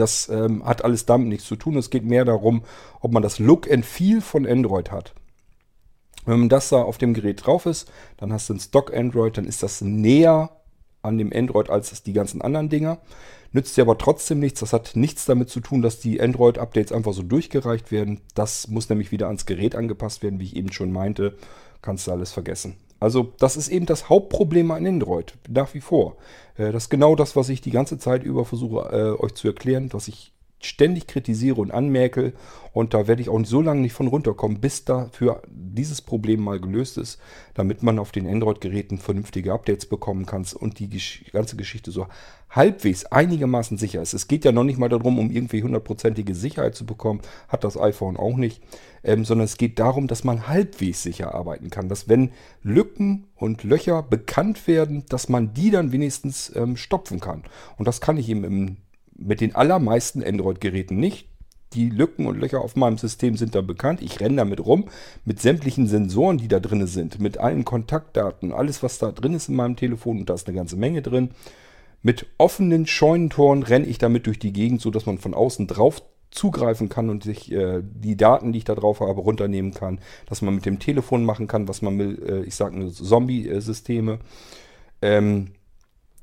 das 0.00 0.28
ähm, 0.28 0.64
hat 0.64 0.84
alles 0.84 1.06
damit 1.06 1.28
nichts 1.28 1.46
zu 1.46 1.56
tun. 1.56 1.76
Es 1.76 1.90
geht 1.90 2.04
mehr 2.04 2.24
darum, 2.24 2.62
ob 3.00 3.12
man 3.12 3.22
das 3.22 3.38
Look 3.38 3.70
and 3.70 3.84
Feel 3.84 4.20
von 4.20 4.46
Android 4.46 4.90
hat. 4.90 5.14
Wenn 6.24 6.40
man 6.40 6.48
das 6.48 6.68
da 6.68 6.82
auf 6.82 6.98
dem 6.98 7.14
Gerät 7.14 7.44
drauf 7.44 7.66
ist, 7.66 7.90
dann 8.16 8.32
hast 8.32 8.48
du 8.48 8.54
ein 8.54 8.60
Stock 8.60 8.94
Android, 8.94 9.36
dann 9.36 9.44
ist 9.44 9.62
das 9.62 9.80
näher 9.80 10.50
an 11.02 11.18
dem 11.18 11.32
Android 11.34 11.68
als 11.68 12.02
die 12.02 12.12
ganzen 12.12 12.42
anderen 12.42 12.68
Dinger. 12.68 12.98
Nützt 13.50 13.76
dir 13.76 13.82
aber 13.82 13.98
trotzdem 13.98 14.38
nichts. 14.38 14.60
Das 14.60 14.72
hat 14.72 14.92
nichts 14.94 15.26
damit 15.26 15.50
zu 15.50 15.60
tun, 15.60 15.82
dass 15.82 16.00
die 16.00 16.20
Android-Updates 16.20 16.92
einfach 16.92 17.12
so 17.12 17.22
durchgereicht 17.22 17.90
werden. 17.90 18.20
Das 18.34 18.68
muss 18.68 18.88
nämlich 18.88 19.12
wieder 19.12 19.26
ans 19.26 19.46
Gerät 19.46 19.74
angepasst 19.74 20.22
werden, 20.22 20.40
wie 20.40 20.44
ich 20.44 20.56
eben 20.56 20.72
schon 20.72 20.92
meinte. 20.92 21.36
Kannst 21.82 22.06
du 22.06 22.12
alles 22.12 22.32
vergessen. 22.32 22.76
Also 23.02 23.32
das 23.38 23.56
ist 23.56 23.68
eben 23.68 23.84
das 23.84 24.08
Hauptproblem 24.08 24.70
an 24.70 24.86
Android, 24.86 25.34
nach 25.48 25.74
wie 25.74 25.80
vor. 25.80 26.16
Äh, 26.56 26.70
das 26.70 26.84
ist 26.84 26.88
genau 26.88 27.16
das, 27.16 27.34
was 27.34 27.48
ich 27.48 27.60
die 27.60 27.72
ganze 27.72 27.98
Zeit 27.98 28.22
über 28.22 28.44
versuche 28.44 28.88
äh, 28.92 29.20
euch 29.20 29.34
zu 29.34 29.48
erklären, 29.48 29.88
was 29.92 30.06
ich 30.06 30.32
ständig 30.64 31.06
kritisiere 31.06 31.60
und 31.60 31.70
anmerke. 31.70 32.32
Und 32.72 32.94
da 32.94 33.06
werde 33.06 33.20
ich 33.20 33.28
auch 33.28 33.44
so 33.44 33.60
lange 33.60 33.82
nicht 33.82 33.92
von 33.92 34.06
runterkommen, 34.06 34.60
bis 34.60 34.84
dafür 34.84 35.42
dieses 35.48 36.00
Problem 36.00 36.42
mal 36.42 36.60
gelöst 36.60 36.96
ist, 36.98 37.20
damit 37.54 37.82
man 37.82 37.98
auf 37.98 38.12
den 38.12 38.26
Android-Geräten 38.26 38.98
vernünftige 38.98 39.52
Updates 39.52 39.86
bekommen 39.86 40.26
kann 40.26 40.46
und 40.58 40.78
die 40.78 40.88
ganze 41.32 41.56
Geschichte 41.56 41.90
so 41.90 42.06
halbwegs 42.50 43.06
einigermaßen 43.06 43.78
sicher 43.78 44.02
ist. 44.02 44.12
Es 44.14 44.28
geht 44.28 44.44
ja 44.44 44.52
noch 44.52 44.64
nicht 44.64 44.78
mal 44.78 44.88
darum, 44.88 45.18
um 45.18 45.30
irgendwie 45.30 45.62
hundertprozentige 45.62 46.34
Sicherheit 46.34 46.74
zu 46.74 46.84
bekommen, 46.84 47.20
hat 47.48 47.64
das 47.64 47.78
iPhone 47.78 48.16
auch 48.16 48.36
nicht, 48.36 48.62
ähm, 49.04 49.24
sondern 49.24 49.46
es 49.46 49.56
geht 49.56 49.78
darum, 49.78 50.06
dass 50.06 50.24
man 50.24 50.48
halbwegs 50.48 51.02
sicher 51.02 51.34
arbeiten 51.34 51.70
kann, 51.70 51.88
dass 51.88 52.08
wenn 52.08 52.30
Lücken 52.62 53.26
und 53.36 53.64
Löcher 53.64 54.02
bekannt 54.02 54.66
werden, 54.66 55.04
dass 55.08 55.28
man 55.28 55.54
die 55.54 55.70
dann 55.70 55.92
wenigstens 55.92 56.52
ähm, 56.54 56.76
stopfen 56.76 57.20
kann. 57.20 57.42
Und 57.78 57.88
das 57.88 58.00
kann 58.00 58.18
ich 58.18 58.28
eben 58.28 58.44
im 58.44 58.76
mit 59.16 59.40
den 59.40 59.54
allermeisten 59.54 60.22
Android-Geräten 60.22 60.96
nicht. 60.96 61.28
Die 61.74 61.88
Lücken 61.88 62.26
und 62.26 62.38
Löcher 62.38 62.60
auf 62.60 62.76
meinem 62.76 62.98
System 62.98 63.36
sind 63.36 63.54
da 63.54 63.62
bekannt. 63.62 64.02
Ich 64.02 64.20
renne 64.20 64.36
damit 64.36 64.64
rum 64.64 64.84
mit 65.24 65.40
sämtlichen 65.40 65.86
Sensoren, 65.86 66.36
die 66.38 66.48
da 66.48 66.60
drin 66.60 66.86
sind, 66.86 67.18
mit 67.18 67.38
allen 67.38 67.64
Kontaktdaten, 67.64 68.52
alles, 68.52 68.82
was 68.82 68.98
da 68.98 69.10
drin 69.10 69.34
ist 69.34 69.48
in 69.48 69.56
meinem 69.56 69.76
Telefon 69.76 70.18
und 70.18 70.28
da 70.28 70.34
ist 70.34 70.46
eine 70.46 70.56
ganze 70.56 70.76
Menge 70.76 71.00
drin. 71.00 71.30
Mit 72.02 72.26
offenen 72.36 72.86
Scheunentoren 72.86 73.62
renne 73.62 73.86
ich 73.86 73.98
damit 73.98 74.26
durch 74.26 74.38
die 74.38 74.52
Gegend, 74.52 74.80
sodass 74.80 75.06
man 75.06 75.18
von 75.18 75.34
außen 75.34 75.66
drauf 75.66 76.02
zugreifen 76.30 76.88
kann 76.88 77.10
und 77.10 77.22
sich 77.22 77.52
äh, 77.52 77.82
die 77.82 78.16
Daten, 78.16 78.52
die 78.52 78.58
ich 78.58 78.64
da 78.64 78.74
drauf 78.74 79.00
habe, 79.00 79.20
runternehmen 79.20 79.72
kann. 79.72 80.00
Dass 80.26 80.42
man 80.42 80.54
mit 80.54 80.66
dem 80.66 80.78
Telefon 80.78 81.24
machen 81.24 81.46
kann, 81.46 81.68
was 81.68 81.80
man 81.82 81.98
will. 81.98 82.22
Äh, 82.26 82.42
ich 82.44 82.54
sage 82.54 82.76
nur 82.76 82.92
Zombie-Systeme. 82.92 84.18
Ähm, 85.00 85.52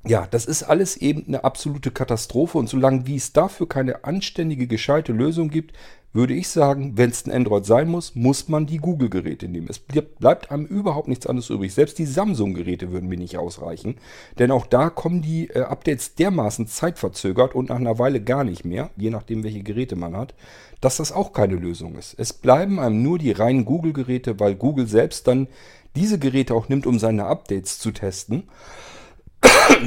ja, 0.06 0.28
das 0.32 0.46
ist 0.46 0.64
alles 0.64 0.98
eben 0.98 1.26
eine 1.28 1.44
absolute 1.44 1.92
Katastrophe 1.92 2.58
und 2.58 2.70
solange 2.70 3.06
wie 3.06 3.18
es 3.18 3.34
dafür 3.34 3.68
keine 3.68 4.06
anständige, 4.06 4.66
gescheite 4.68 5.12
Lösung 5.12 5.50
gibt, 5.50 5.74
würde 6.12 6.34
ich 6.34 6.48
sagen, 6.48 6.98
wenn 6.98 7.12
es 7.12 7.26
ein 7.26 7.32
Android 7.32 7.66
sein 7.66 7.88
muss, 7.88 8.16
muss 8.16 8.48
man 8.48 8.66
die 8.66 8.78
Google-Geräte 8.78 9.48
nehmen. 9.48 9.68
Es 9.70 9.78
bleibt 9.78 10.50
einem 10.50 10.66
überhaupt 10.66 11.08
nichts 11.08 11.28
anderes 11.28 11.52
übrig. 11.52 11.74
Selbst 11.74 12.00
die 12.00 12.06
Samsung-Geräte 12.06 12.92
würden 12.92 13.10
mir 13.10 13.18
nicht 13.18 13.38
ausreichen, 13.38 13.98
denn 14.40 14.50
auch 14.50 14.66
da 14.66 14.90
kommen 14.90 15.22
die 15.22 15.50
äh, 15.50 15.62
Updates 15.62 16.16
dermaßen 16.16 16.66
zeitverzögert 16.66 17.54
und 17.54 17.70
nach 17.70 17.76
einer 17.76 18.00
Weile 18.00 18.22
gar 18.22 18.44
nicht 18.44 18.66
mehr, 18.66 18.90
je 18.98 19.12
nachdem, 19.12 19.44
welche 19.44 19.62
Geräte 19.62 19.96
man 19.96 20.16
hat, 20.16 20.34
dass 20.82 20.98
das 20.98 21.12
auch 21.12 21.34
keine 21.34 21.56
Lösung 21.56 21.96
ist. 21.96 22.16
Es 22.18 22.34
bleiben 22.34 22.80
einem 22.80 23.04
nur 23.04 23.20
die 23.20 23.32
reinen 23.32 23.66
Google-Geräte, 23.66 24.40
weil 24.40 24.56
Google 24.56 24.88
selbst 24.88 25.28
dann 25.28 25.48
diese 25.96 26.18
Geräte 26.18 26.56
auch 26.56 26.70
nimmt, 26.70 26.88
um 26.88 26.98
seine 26.98 27.26
Updates 27.26 27.78
zu 27.78 27.92
testen. 27.92 28.44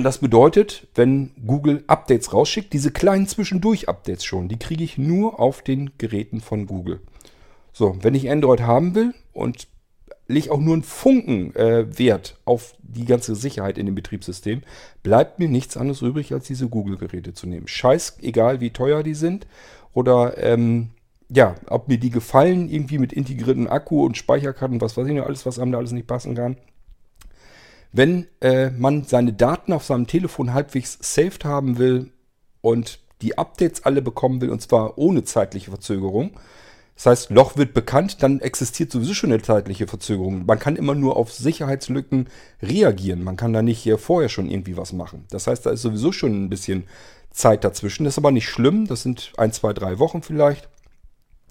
Das 0.03 0.19
bedeutet, 0.19 0.87
wenn 0.95 1.33
Google 1.47 1.85
Updates 1.87 2.33
rausschickt, 2.33 2.73
diese 2.73 2.91
kleinen 2.91 3.27
Zwischendurch-Updates 3.27 4.25
schon, 4.25 4.49
die 4.49 4.59
kriege 4.59 4.83
ich 4.83 4.97
nur 4.97 5.39
auf 5.39 5.63
den 5.63 5.91
Geräten 5.99 6.41
von 6.41 6.67
Google. 6.67 7.01
So, 7.73 7.97
wenn 8.01 8.15
ich 8.15 8.31
Android 8.31 8.63
haben 8.63 8.95
will 8.95 9.15
und 9.33 9.69
lege 10.29 10.51
auch 10.51 10.61
nur 10.61 10.75
einen 10.75 10.83
Funken 10.83 11.55
äh, 11.57 11.99
Wert 11.99 12.39
auf 12.45 12.75
die 12.83 13.05
ganze 13.05 13.35
Sicherheit 13.35 13.77
in 13.77 13.87
dem 13.87 13.95
Betriebssystem, 13.95 14.63
bleibt 15.03 15.39
mir 15.39 15.49
nichts 15.49 15.77
anderes 15.77 16.03
übrig, 16.03 16.33
als 16.33 16.47
diese 16.47 16.69
Google-Geräte 16.69 17.35
zu 17.35 17.47
nehmen. 17.47 17.69
Scheiß, 17.69 18.19
egal 18.23 18.61
wie 18.61 18.71
teuer 18.71 19.03
die 19.03 19.15
sind 19.15 19.47
oder 19.93 20.39
ähm, 20.39 20.91
ja, 21.29 21.55
ob 21.67 21.89
mir 21.89 21.99
die 21.99 22.11
gefallen, 22.11 22.69
irgendwie 22.69 22.99
mit 22.99 23.13
integrierten 23.13 23.67
Akku 23.67 24.05
und 24.05 24.17
Speicherkarten, 24.17 24.81
was 24.81 24.97
weiß 24.97 25.07
ich 25.07 25.15
noch, 25.15 25.27
alles, 25.27 25.47
was 25.47 25.59
einem 25.59 25.73
da 25.73 25.79
alles 25.79 25.93
nicht 25.93 26.07
passen 26.07 26.35
kann. 26.35 26.57
Wenn 27.93 28.27
äh, 28.41 28.71
man 28.71 29.05
seine 29.05 29.33
Daten 29.33 29.73
auf 29.73 29.85
seinem 29.85 30.07
Telefon 30.07 30.55
halbwegs 30.55 30.99
saved 31.01 31.45
haben 31.45 31.79
will 31.79 32.11
und 32.61 33.01
die 33.21 33.39
Updates 33.39 33.85
alle 33.85 34.03
bekommen 34.03 34.41
will, 34.41 34.51
und 34.51 34.63
zwar 34.63 34.99
ohne 34.99 35.25
zeitliche 35.25 35.71
Verzögerung, 35.71 36.33
das 36.95 37.07
heißt, 37.07 37.31
Loch 37.31 37.57
wird 37.57 37.75
bekannt, 37.75 38.23
dann 38.23 38.41
existiert 38.41 38.93
sowieso 38.93 39.15
schon 39.15 39.33
eine 39.33 39.43
zeitliche 39.43 39.87
Verzögerung. 39.87 40.47
Man 40.47 40.59
kann 40.59 40.77
immer 40.77 40.95
nur 40.95 41.17
auf 41.17 41.33
Sicherheitslücken 41.33 42.29
reagieren. 42.63 43.25
Man 43.25 43.37
kann 43.37 43.53
da 43.53 43.63
nicht 43.63 43.81
hier 43.81 43.99
vorher 43.99 44.29
schon 44.29 44.49
irgendwie 44.49 44.77
was 44.77 44.93
machen. 44.93 45.25
Das 45.31 45.47
heißt, 45.47 45.67
da 45.67 45.71
ist 45.71 45.83
sowieso 45.83 46.13
schon 46.13 46.45
ein 46.45 46.51
bisschen 46.51 46.85
Zeit 47.31 47.65
dazwischen. 47.65 48.05
Das 48.05 48.15
ist 48.15 48.19
aber 48.19 48.31
nicht 48.31 48.49
schlimm. 48.49 48.87
Das 48.87 49.03
sind 49.03 49.33
ein, 49.37 49.53
zwei, 49.53 49.73
drei 49.73 49.99
Wochen 49.99 50.23
vielleicht. 50.23 50.69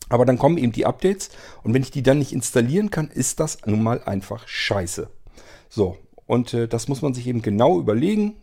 Aber 0.10 0.25
dann 0.25 0.38
kommen 0.38 0.58
eben 0.58 0.71
die 0.71 0.86
Updates. 0.86 1.30
Und 1.63 1.73
wenn 1.73 1.82
ich 1.82 1.91
die 1.91 2.04
dann 2.04 2.19
nicht 2.19 2.34
installieren 2.34 2.91
kann, 2.91 3.10
ist 3.10 3.39
das 3.39 3.58
nun 3.65 3.82
mal 3.82 4.04
einfach 4.04 4.47
scheiße. 4.47 5.10
So, 5.69 5.97
und 6.32 6.54
äh, 6.54 6.65
das 6.65 6.88
muss 6.88 7.02
man 7.02 7.13
sich 7.13 7.28
eben 7.28 7.41
genau 7.41 7.78
überlegen. 7.78 8.38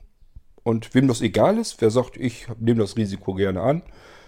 Und 0.62 0.94
wem 0.94 1.08
das 1.08 1.22
egal 1.22 1.56
ist, 1.56 1.80
wer 1.80 1.88
sagt, 1.88 2.18
ich 2.18 2.46
nehme 2.60 2.80
das 2.80 2.98
Risiko 2.98 3.32
gerne 3.32 3.62
an, 3.62 3.80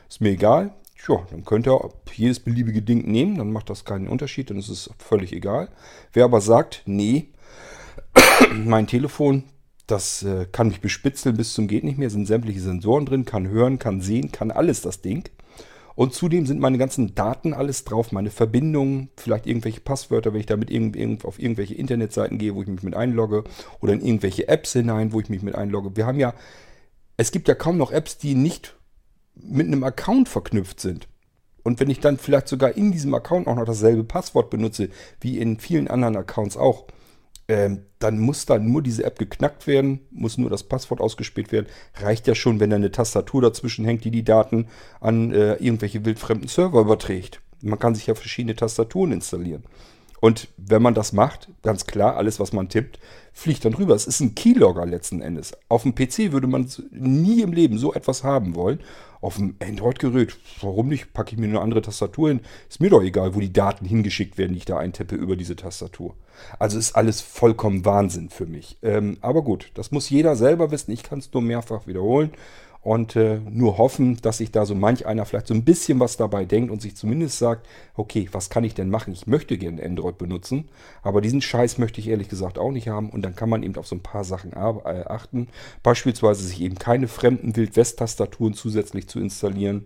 ist 0.09 0.23
mir 0.23 0.31
egal, 0.31 0.73
ja, 1.07 1.27
dann 1.31 1.45
könnt 1.45 1.69
ihr 1.69 1.91
jedes 2.15 2.41
beliebige 2.41 2.81
Ding 2.81 3.11
nehmen, 3.11 3.37
dann 3.37 3.53
macht 3.53 3.69
das 3.69 3.85
keinen 3.85 4.09
Unterschied, 4.09 4.49
dann 4.49 4.57
ist 4.57 4.71
es 4.71 4.89
völlig 4.97 5.35
egal. 5.35 5.69
Wer 6.15 6.25
aber 6.25 6.41
sagt, 6.41 6.85
nee, 6.87 7.29
mein 8.65 8.87
Telefon, 8.87 9.45
das 9.87 10.23
äh, 10.23 10.47
kann 10.51 10.69
mich 10.69 10.81
bespitzeln 10.81 11.37
bis 11.37 11.53
zum 11.53 11.69
geht 11.69 11.85
nicht 11.85 11.99
mehr, 11.99 12.09
sind 12.09 12.25
sämtliche 12.25 12.61
Sensoren 12.61 13.05
drin, 13.05 13.27
kann 13.27 13.47
hören, 13.47 13.79
kann 13.79 14.01
sehen, 14.01 14.33
kann 14.33 14.51
alles 14.51 14.81
das 14.81 15.03
Ding. 15.03 15.29
Und 16.01 16.15
zudem 16.15 16.47
sind 16.47 16.61
meine 16.61 16.79
ganzen 16.79 17.15
Daten 17.15 17.53
alles 17.53 17.85
drauf, 17.85 18.11
meine 18.11 18.31
Verbindungen, 18.31 19.11
vielleicht 19.19 19.47
irgendwelche 19.47 19.83
Passwörter, 19.83 20.33
wenn 20.33 20.41
ich 20.41 20.47
damit 20.47 20.71
irgend, 20.71 20.97
irgend, 20.97 21.27
auf 21.27 21.39
irgendwelche 21.39 21.75
Internetseiten 21.75 22.39
gehe, 22.39 22.55
wo 22.55 22.63
ich 22.63 22.69
mich 22.69 22.83
mit 22.83 22.97
einlogge, 22.97 23.45
oder 23.81 23.93
in 23.93 24.01
irgendwelche 24.01 24.49
Apps 24.49 24.73
hinein, 24.73 25.13
wo 25.13 25.21
ich 25.21 25.29
mich 25.29 25.43
mit 25.43 25.57
einlogge. 25.57 25.95
Wir 25.97 26.07
haben 26.07 26.19
ja, 26.19 26.33
es 27.19 27.33
gibt 27.33 27.49
ja 27.49 27.55
kaum 27.55 27.77
noch 27.77 27.93
Apps, 27.93 28.17
die 28.17 28.35
nicht 28.35 28.79
mit 29.35 29.67
einem 29.67 29.85
Account 29.85 30.31
verknüpft 30.31 30.81
sind. 30.81 31.07
Und 31.65 31.81
wenn 31.81 31.91
ich 31.91 32.01
dann 32.01 32.17
vielleicht 32.17 32.49
sogar 32.49 32.79
in 32.79 32.93
diesem 32.93 33.13
Account 33.13 33.47
auch 33.47 33.57
noch 33.57 33.67
dasselbe 33.67 34.03
Passwort 34.03 34.49
benutze, 34.49 34.89
wie 35.21 35.37
in 35.37 35.61
vielen 35.61 35.87
anderen 35.87 36.17
Accounts 36.17 36.57
auch, 36.57 36.87
ähm, 37.51 37.83
dann 37.99 38.19
muss 38.19 38.47
da 38.47 38.59
nur 38.59 38.81
diese 38.81 39.05
App 39.05 39.19
geknackt 39.19 39.67
werden, 39.67 40.01
muss 40.11 40.39
nur 40.39 40.49
das 40.49 40.63
Passwort 40.63 41.01
ausgespielt 41.01 41.51
werden. 41.51 41.67
Reicht 41.97 42.27
ja 42.29 42.35
schon, 42.35 42.61
wenn 42.61 42.71
da 42.71 42.77
eine 42.77 42.93
Tastatur 42.93 43.43
dazwischen 43.43 43.85
hängt, 43.85 44.05
die 44.05 44.13
die 44.13 44.23
Daten 44.23 44.69
an 45.01 45.33
äh, 45.33 45.55
irgendwelche 45.55 46.05
wildfremden 46.05 46.49
Server 46.49 46.81
überträgt. 46.81 47.41
Man 47.61 47.79
kann 47.79 47.95
sich 47.95 48.07
ja 48.07 48.15
verschiedene 48.15 48.55
Tastaturen 48.55 49.13
installieren. 49.13 49.65
Und 50.21 50.49
wenn 50.57 50.83
man 50.83 50.95
das 50.95 51.13
macht, 51.13 51.49
ganz 51.63 51.87
klar, 51.87 52.17
alles, 52.17 52.39
was 52.39 52.53
man 52.53 52.69
tippt, 52.69 52.99
fliegt 53.33 53.65
dann 53.65 53.75
rüber. 53.75 53.95
Es 53.95 54.07
ist 54.07 54.21
ein 54.21 54.35
Keylogger 54.35 54.85
letzten 54.85 55.23
Endes. 55.23 55.53
Auf 55.69 55.83
dem 55.83 55.95
PC 55.95 56.33
würde 56.33 56.47
man 56.47 56.69
nie 56.91 57.41
im 57.41 57.53
Leben 57.53 57.79
so 57.79 57.95
etwas 57.95 58.23
haben 58.23 58.55
wollen. 58.55 58.81
Auf 59.23 59.37
dem 59.37 59.57
Android-Gerät, 59.63 60.37
warum 60.61 60.89
nicht? 60.89 61.13
Packe 61.13 61.33
ich 61.33 61.39
mir 61.39 61.47
eine 61.47 61.61
andere 61.61 61.83
Tastatur 61.83 62.29
hin. 62.29 62.41
Ist 62.69 62.81
mir 62.81 62.91
doch 62.91 63.03
egal, 63.03 63.35
wo 63.35 63.41
die 63.41 63.53
Daten 63.53 63.85
hingeschickt 63.85 64.39
werden, 64.39 64.53
die 64.53 64.59
ich 64.59 64.65
da 64.65 64.79
eintippe 64.79 65.15
über 65.15 65.37
diese 65.37 65.57
Tastatur. 65.57 66.15
Also 66.59 66.79
ist 66.79 66.97
alles 66.97 67.21
vollkommen 67.21 67.85
Wahnsinn 67.85 68.31
für 68.31 68.47
mich. 68.47 68.79
Ähm, 68.83 69.19
aber 69.21 69.43
gut, 69.43 69.71
das 69.75 69.91
muss 69.91 70.11
jeder 70.11 70.37
selber 70.37 70.71
wissen. 70.71 70.91
Ich 70.93 71.03
kann 71.03 71.19
es 71.19 71.33
nur 71.33 71.43
mehrfach 71.43 71.87
wiederholen 71.87 72.33
und 72.83 73.15
äh, 73.15 73.39
nur 73.39 73.77
hoffen, 73.79 74.17
dass 74.23 74.39
sich 74.39 74.53
da 74.53 74.65
so 74.65 74.75
manch 74.75 75.07
einer 75.07 75.27
vielleicht 75.27 75.49
so 75.49 75.55
ein 75.55 75.65
bisschen 75.65 76.01
was 76.01 76.17
dabei 76.17 76.45
denkt 76.47 76.71
und 76.71 76.81
sich 76.81 76.97
zumindest 76.97 77.39
sagt, 77.39 77.67
okay, 77.95 78.29
was 78.33 78.49
kann 78.49 78.65
ich 78.65 78.75
denn 78.75 78.89
machen? 78.89 79.13
Ich 79.13 79.27
möchte 79.27 79.59
gerne 79.59 79.83
Android 79.83 80.17
benutzen, 80.17 80.69
aber 81.03 81.21
diesen 81.21 81.43
Scheiß 81.43 81.79
möchte 81.79 82.01
ich 82.01 82.09
ehrlich 82.09 82.29
gesagt 82.29 82.59
auch 82.59 82.71
nicht 82.71 82.89
haben 82.89 83.11
und 83.11 83.23
dann 83.23 83.37
kann 83.37 83.51
man 83.51 83.63
eben 83.63 83.77
auf 83.77 83.87
so 83.87 83.97
ein 83.97 84.03
paar 84.03 84.25
Sachen 84.25 84.53
äh, 84.53 84.57
achten. 84.57 85.49
Beispielsweise 85.83 86.43
sich 86.43 86.61
eben 86.61 86.77
keine 86.77 87.09
fremden 87.09 87.55
Wild-West-Tastaturen 87.55 88.55
zusätzlich 88.55 89.09
zu 89.09 89.21
installieren 89.21 89.85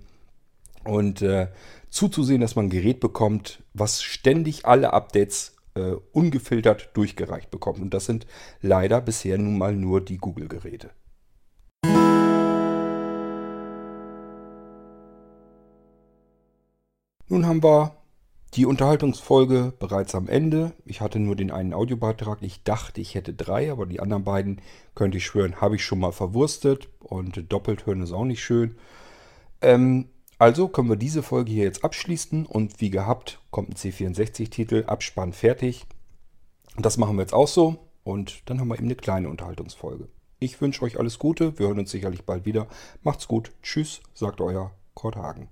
und 0.84 1.22
äh, 1.22 1.48
zuzusehen, 1.90 2.40
dass 2.40 2.54
man 2.54 2.66
ein 2.66 2.70
Gerät 2.70 3.00
bekommt, 3.00 3.62
was 3.72 4.02
ständig 4.02 4.66
alle 4.66 4.92
Updates 4.92 5.56
äh, 5.74 5.94
ungefiltert 6.12 6.90
durchgereicht 6.94 7.50
bekommt. 7.50 7.80
Und 7.80 7.92
das 7.92 8.06
sind 8.06 8.26
leider 8.60 9.00
bisher 9.00 9.38
nun 9.38 9.58
mal 9.58 9.74
nur 9.74 10.00
die 10.00 10.18
Google-Geräte. 10.18 10.90
Nun 17.28 17.46
haben 17.46 17.62
wir 17.62 17.96
die 18.54 18.66
Unterhaltungsfolge 18.66 19.72
bereits 19.78 20.14
am 20.14 20.28
Ende. 20.28 20.72
Ich 20.84 21.00
hatte 21.00 21.18
nur 21.18 21.36
den 21.36 21.50
einen 21.50 21.74
Audiobeitrag. 21.74 22.38
Ich 22.42 22.62
dachte, 22.62 23.00
ich 23.00 23.14
hätte 23.14 23.34
drei, 23.34 23.72
aber 23.72 23.86
die 23.86 24.00
anderen 24.00 24.24
beiden, 24.24 24.60
könnte 24.94 25.18
ich 25.18 25.26
schwören, 25.26 25.60
habe 25.60 25.76
ich 25.76 25.84
schon 25.84 25.98
mal 25.98 26.12
verwurstet. 26.12 26.88
Und 27.00 27.52
doppelt 27.52 27.86
hören 27.86 28.02
ist 28.02 28.12
auch 28.12 28.24
nicht 28.24 28.44
schön. 28.44 28.76
Ähm, 29.60 30.08
also 30.38 30.68
können 30.68 30.88
wir 30.88 30.96
diese 30.96 31.22
Folge 31.22 31.50
hier 31.50 31.64
jetzt 31.64 31.84
abschließen. 31.84 32.46
Und 32.46 32.80
wie 32.80 32.90
gehabt, 32.90 33.40
kommt 33.50 33.70
ein 33.70 33.74
C64-Titel, 33.74 34.84
Abspann 34.86 35.32
fertig. 35.32 35.86
Das 36.76 36.96
machen 36.96 37.16
wir 37.16 37.22
jetzt 37.22 37.34
auch 37.34 37.48
so. 37.48 37.76
Und 38.04 38.42
dann 38.48 38.60
haben 38.60 38.68
wir 38.68 38.76
eben 38.76 38.84
eine 38.84 38.96
kleine 38.96 39.28
Unterhaltungsfolge. 39.28 40.08
Ich 40.38 40.60
wünsche 40.60 40.82
euch 40.82 40.98
alles 40.98 41.18
Gute. 41.18 41.58
Wir 41.58 41.68
hören 41.68 41.78
uns 41.78 41.90
sicherlich 41.90 42.24
bald 42.24 42.44
wieder. 42.44 42.68
Macht's 43.02 43.26
gut. 43.26 43.50
Tschüss, 43.62 44.00
sagt 44.12 44.40
euer 44.40 44.72
Kurt 44.94 45.16
Hagen. 45.16 45.48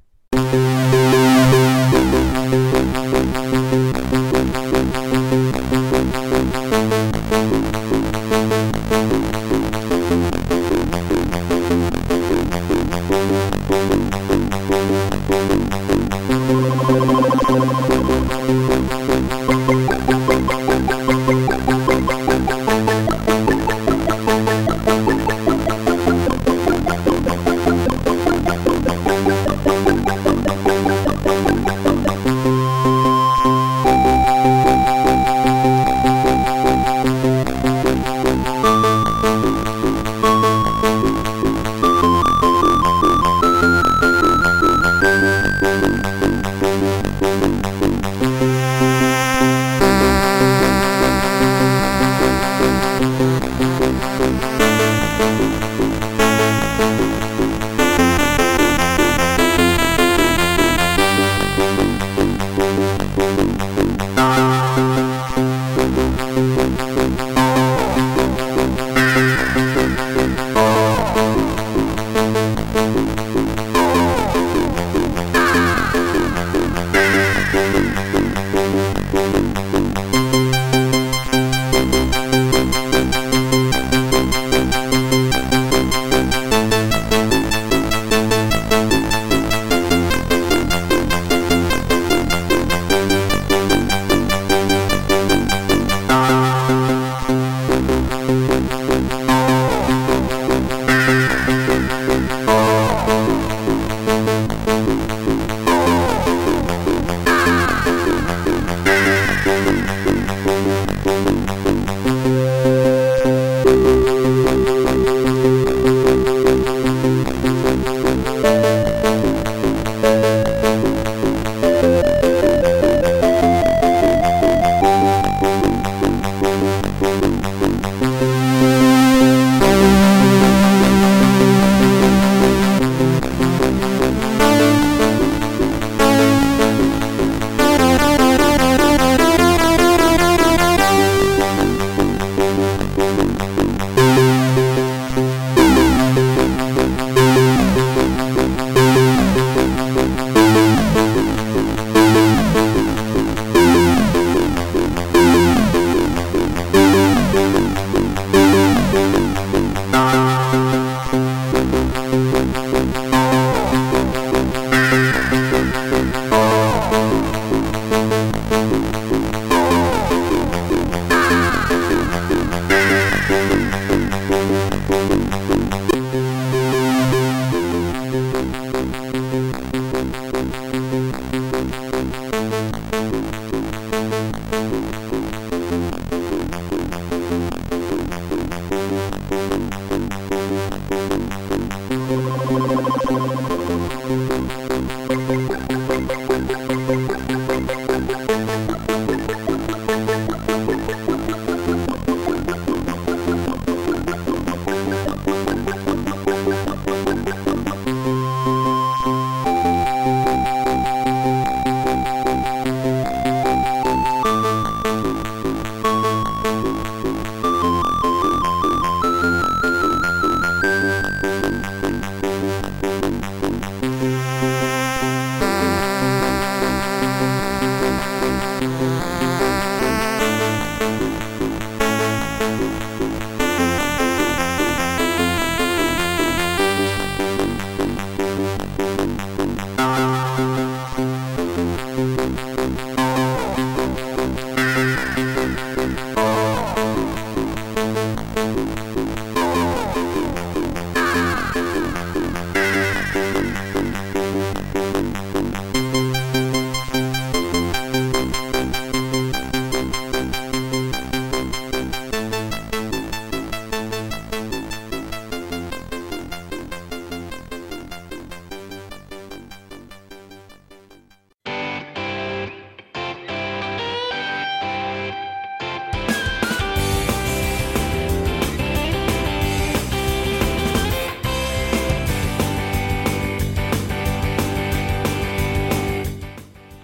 Thank 2.52 3.26
you. 3.26 3.31